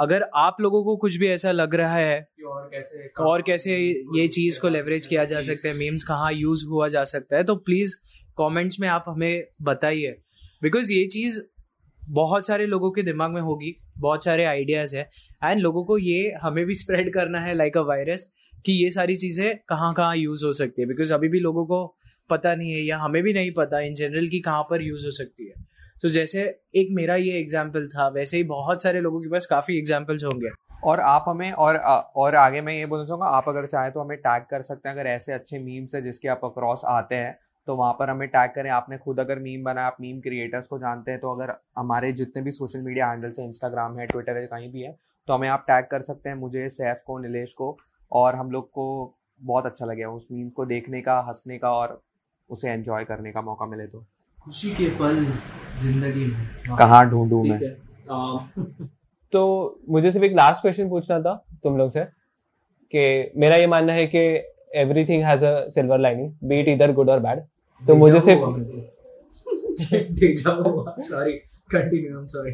[0.00, 3.76] अगर आप लोगों को कुछ भी ऐसा लग रहा है और कैसे और कैसे
[4.16, 7.44] ये चीज़ को लेवरेज किया जा सकता है मीम्स कहाँ यूज़ हुआ जा सकता है
[7.44, 7.94] तो प्लीज़
[8.38, 10.16] कमेंट्स में आप हमें बताइए।
[10.62, 11.40] बिकॉज़ ये चीज़
[12.02, 15.08] बहुत सारे लोगों के दिमाग में होगी बहुत सारे आइडियाज़ है
[15.44, 18.32] एंड लोगों को ये हमें भी स्प्रेड करना है लाइक अ वायरस
[18.66, 21.84] कि ये सारी चीज़ें कहाँ कहाँ यूज़ हो सकती है। बिकॉज़ अभी भी लोगों को
[22.30, 25.10] पता नहीं है या हमें भी नहीं पता इन जनरल कि कहाँ पर यूज़ हो
[25.10, 25.54] सकती है।
[26.02, 26.42] तो जैसे
[26.74, 30.50] एक मेरा ये एग्ज़ाम्पल था वैसे ही बहुत सारे लोगों के पास काफ़ी एग्जाम्पल्स होंगे।
[30.84, 34.16] और आप हमें और और आगे मैं ये बोलना चाहूँगा आप अगर चाहें तो हमें
[34.18, 37.38] टैग कर सकते हैं अगर ऐसे अच्छे मीम्स है जिसके आप अक्रॉस आते हैं
[37.68, 40.78] तो वहाँ पर हमें टैग करें। आपने खुद अगर मीम बनाया आप मीम क्रिएटर्स को
[40.78, 44.46] जानते हैं तो अगर हमारे जितने भी सोशल मीडिया हैंडल्स हैं इंस्टाग्राम है ट्विटर है
[44.46, 44.96] कहीं भी है
[45.28, 47.76] तो हमें आप टैग कर सकते हैं मुझे सैफ को नीलेश को
[48.12, 48.86] और हम लोग को
[49.40, 52.00] बहुत अच्छा लगेगा उस मीम्स को देखने का हंसने का और
[52.50, 54.04] उसे एंजॉय करने का मौका मिले तो।
[54.38, 55.24] खुशी के पल
[55.78, 57.60] ज़िंदगी में। कहाँ ढूंढूं मैं?
[59.32, 62.00] तो मुझे सिर्फ़ एक लास्ट क्वेश्चन पूछना था तुम लोग से
[62.92, 64.18] कि मेरा ये मानना है कि
[64.74, 67.40] everything has a silver lining be it either good और बैड
[67.86, 68.40] तो मुझे सिर्फ़
[71.00, 71.32] sorry
[71.70, 72.52] continue I am sorry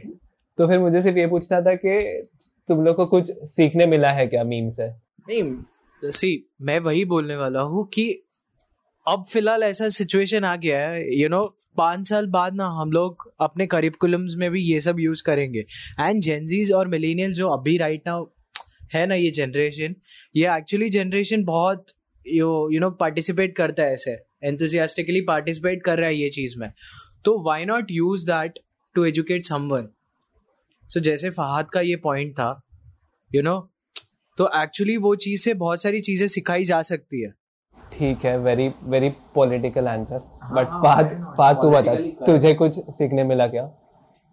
[0.59, 2.29] तो फिर मुझे सिर्फ़ ये पूछना था कि
[2.69, 4.89] तुम लोग को कुछ सीखने मिला है क्या मीम से?
[5.29, 8.23] नहीं सी मैं वही बोलने वाला हूँ कि
[9.09, 11.43] अब फ़िलहाल ऐसा सिचुएशन आ गया है यू नो
[11.77, 15.61] पाँच साल बाद ना हम लोग अपने करिकुलम्स में भी ये सब यूज़ करेंगे।
[16.01, 18.27] एंड जेंजीज और मिलीनियल जो अभी राइट right नाउ
[18.95, 19.95] है ना ये जनरेशन
[20.37, 21.87] ये एक्चुअली जनरेशन बहुत
[22.27, 26.71] यू यू नो पार्टिसिपेट करता है ऐसे एंथुजियास्टिकली पार्टिसिपेट कर रहा है ये चीज़ में।
[27.25, 28.59] तो why not use that
[28.95, 29.89] to educate someone
[30.91, 32.51] so जैसे फहाद का ये पॉइंट था
[33.31, 33.67] यू you नो know,
[34.39, 37.35] तो एक्चुअली वो चीज़ से बहुत सारी चीज़ें सिखाई जा सकती है।
[37.97, 40.19] ठीक है very very political answer
[40.53, 41.95] but Fahad Fahad तू बता
[42.27, 43.63] तुझे कुछ सीखने मिला क्या?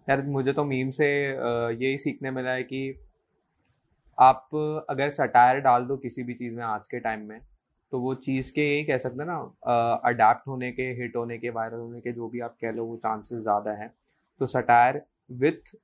[0.08, 2.82] यार मुझे तो मीम से यही सीखने मिला है कि
[4.18, 4.48] आप
[4.90, 7.40] अगर सटायर डाल दो किसी भी चीज़ में आज के टाइम में
[7.92, 9.38] तो वो चीज़ के यही कह सकते हैं ना
[10.04, 12.96] अडेप्ट होने के हिट होने के वायरल होने के जो भी आप कह लो वो
[12.96, 13.90] चांसेस ज़्यादा हैं।
[14.40, 15.00] तो satire
[15.42, 15.74] with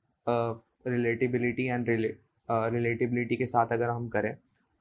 [0.86, 4.34] relatability and relatability के साथ अगर हम करें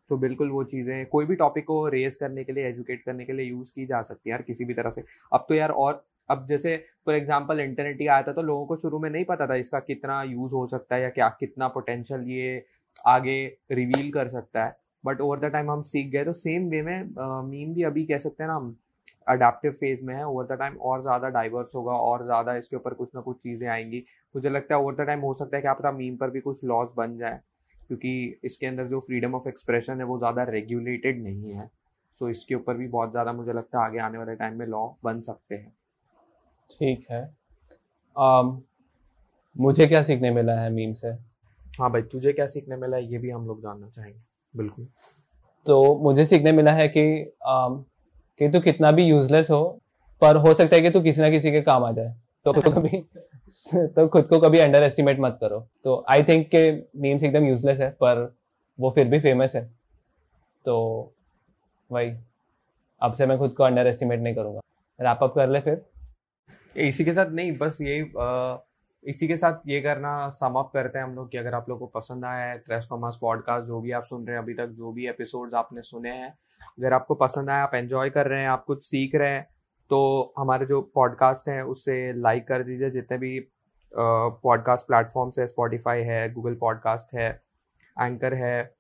[0.10, 3.34] तो बिल्कुल वो चीज़ें कोई भी टॉपिक को रेस करने के लिए एजुकेट करने के
[3.34, 6.04] लिए यूज़ की जा सकती है यार किसी भी तरह से। अब तो यार और,
[6.30, 9.48] अब जैसे फॉर एग्जांपल इंटरनेट ही आया था तो लोगों को शुरू में नहीं पता
[9.48, 12.66] था इसका कितना यूज़ हो सकता है या क्या, कितना पोटेंशियल ये
[13.08, 16.82] आगे रिवील कर सकता है। बट ओवर द टाइम हम सीख गए तो सेम वे
[16.82, 17.04] में
[17.44, 18.76] मीम भी अभी कह सकते हैं ना हम
[19.28, 22.94] अडेप्टिव फ़ेज़ में है। ओवर द टाइम और ज़्यादा डाइवर्स होगा, और ज़्यादा इसके ऊपर
[22.94, 24.04] कुछ ना कुछ चीज़ें आएँगी।
[24.36, 26.64] मुझे लगता है ओवर द टाइम हो सकता है क्या पता मीम पर भी कुछ
[26.66, 27.40] लॉस बन जाए।
[27.90, 31.68] क्योंकि इसके अंदर जो फ्रीडम ऑफ़ एक्सप्रेशन है वो ज़्यादा रेगुलेटेड नहीं है।
[32.18, 34.66] सो so इसके ऊपर भी बहुत ज़्यादा मुझे लगता है आगे आने वाले टाइम में
[34.66, 35.74] लॉ बन सकते हैं।
[36.70, 37.36] ठीक है।
[38.16, 38.58] Um,
[39.58, 41.08] मुझे क्या सीखने मिला है मीम से?
[41.80, 44.20] हाँ भाई तुझे क्या सीखने मिला है ये भी हम लोग जानना चाहेंगे
[44.54, 44.88] बिल्कुल।
[45.66, 47.84] तो मुझे सीखने मिला है कि um,
[48.40, 49.82] कि तू कितना भी यूजलेस हो
[50.22, 52.16] पर हो सकता है कि तू किसी ना किसी के काम आ जाए।
[52.46, 53.04] तो, तो कभी
[53.76, 57.80] तो खुद को कभी अंडर एस्टिमेट मत करो। तो आई थिंक के मीम्स एकदम यूजलेस
[57.80, 58.36] है, पर
[58.80, 59.74] वो फिर भी फ़ेमस है।
[60.66, 60.78] तो
[61.92, 62.18] वही।
[63.02, 64.60] अब से मैं खुद को अंडर एस्टिमेट नहीं करूँगा।
[65.02, 65.86] रैप अप कर ले फिर।
[66.78, 68.12] इसी के साथ नहीं, बस यही
[69.04, 71.80] इसी के साथ ये करना सम अप करते हैं हम लोग कि अगर आप लोग
[71.80, 74.68] को पसंद आया है ट्रेस कॉमर्स पॉडकास्ट जो भी आप सुन रहे हैं अभी तक,
[74.68, 78.50] जो भी एपिसोड्स आपने सुने हैं, अगर आपको पसंद आया, आप एंजॉय कर रहे हैं,
[78.50, 79.48] आप कुछ सीख रहे हैं
[79.90, 83.40] तो हमारे जो पॉडकास्ट हैं उससे लाइक कर दीजिए। जितने भी
[83.94, 87.30] पॉडकास्ट प्लेटफॉर्म्स है स्पॉटिफाई है गूगल पॉडकास्ट है
[87.98, 88.76] एंकर है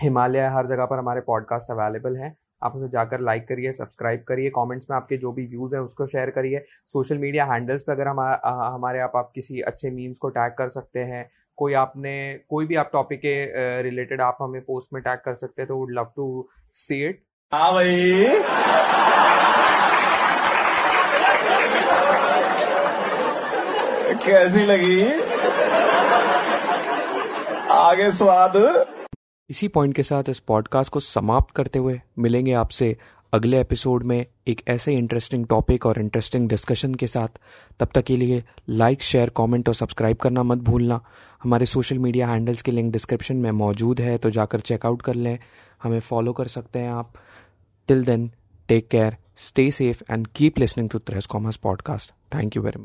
[0.00, 4.50] हिमालय हर जगह पर हमारे पॉडकास्ट अवेलेबल हैं। आप उसे जाकर लाइक करिए सब्सक्राइब करिए
[4.50, 8.08] कमेंट्स में आपके जो भी व्यूज़ हैं, उसको शेयर करिए। सोशल मीडिया हैंडल्स पे अगर
[8.08, 12.66] हम हमारे आप आप किसी अच्छे मीम्स को टैग कर सकते हैं, कोई आपने, कोई
[12.66, 15.92] भी आप टॉपिक के रिलेटेड आप हमें पोस्ट में टैग कर सकते हैं तो would
[15.92, 18.95] love to see it हाँ भाई।
[24.26, 25.02] कैसी लगी?
[27.70, 28.86] आगे स्वाद।
[29.50, 32.96] इसी पॉइंट के साथ इस पॉडकास्ट को समाप्त करते हुए मिलेंगे आपसे
[33.32, 37.28] अगले एपिसोड में एक ऐसे इंटरेस्टिंग टॉपिक और इंटरेस्टिंग डिस्कशन के साथ।
[37.80, 41.00] तब तक के लिए लाइक शेयर कमेंट और सब्सक्राइब करना मत भूलना।
[41.42, 45.38] हमारे सोशल मीडिया हैंडल्स के लिंक डिस्क्रिप्शन में मौजूद है तो जाकर चेकआउट कर लें।
[45.82, 47.12] हमें फॉलो कर सकते हैं आप।
[47.88, 48.32] Till then
[48.68, 52.84] take care stay safe and keep listening to threes commerce podcast thank you very much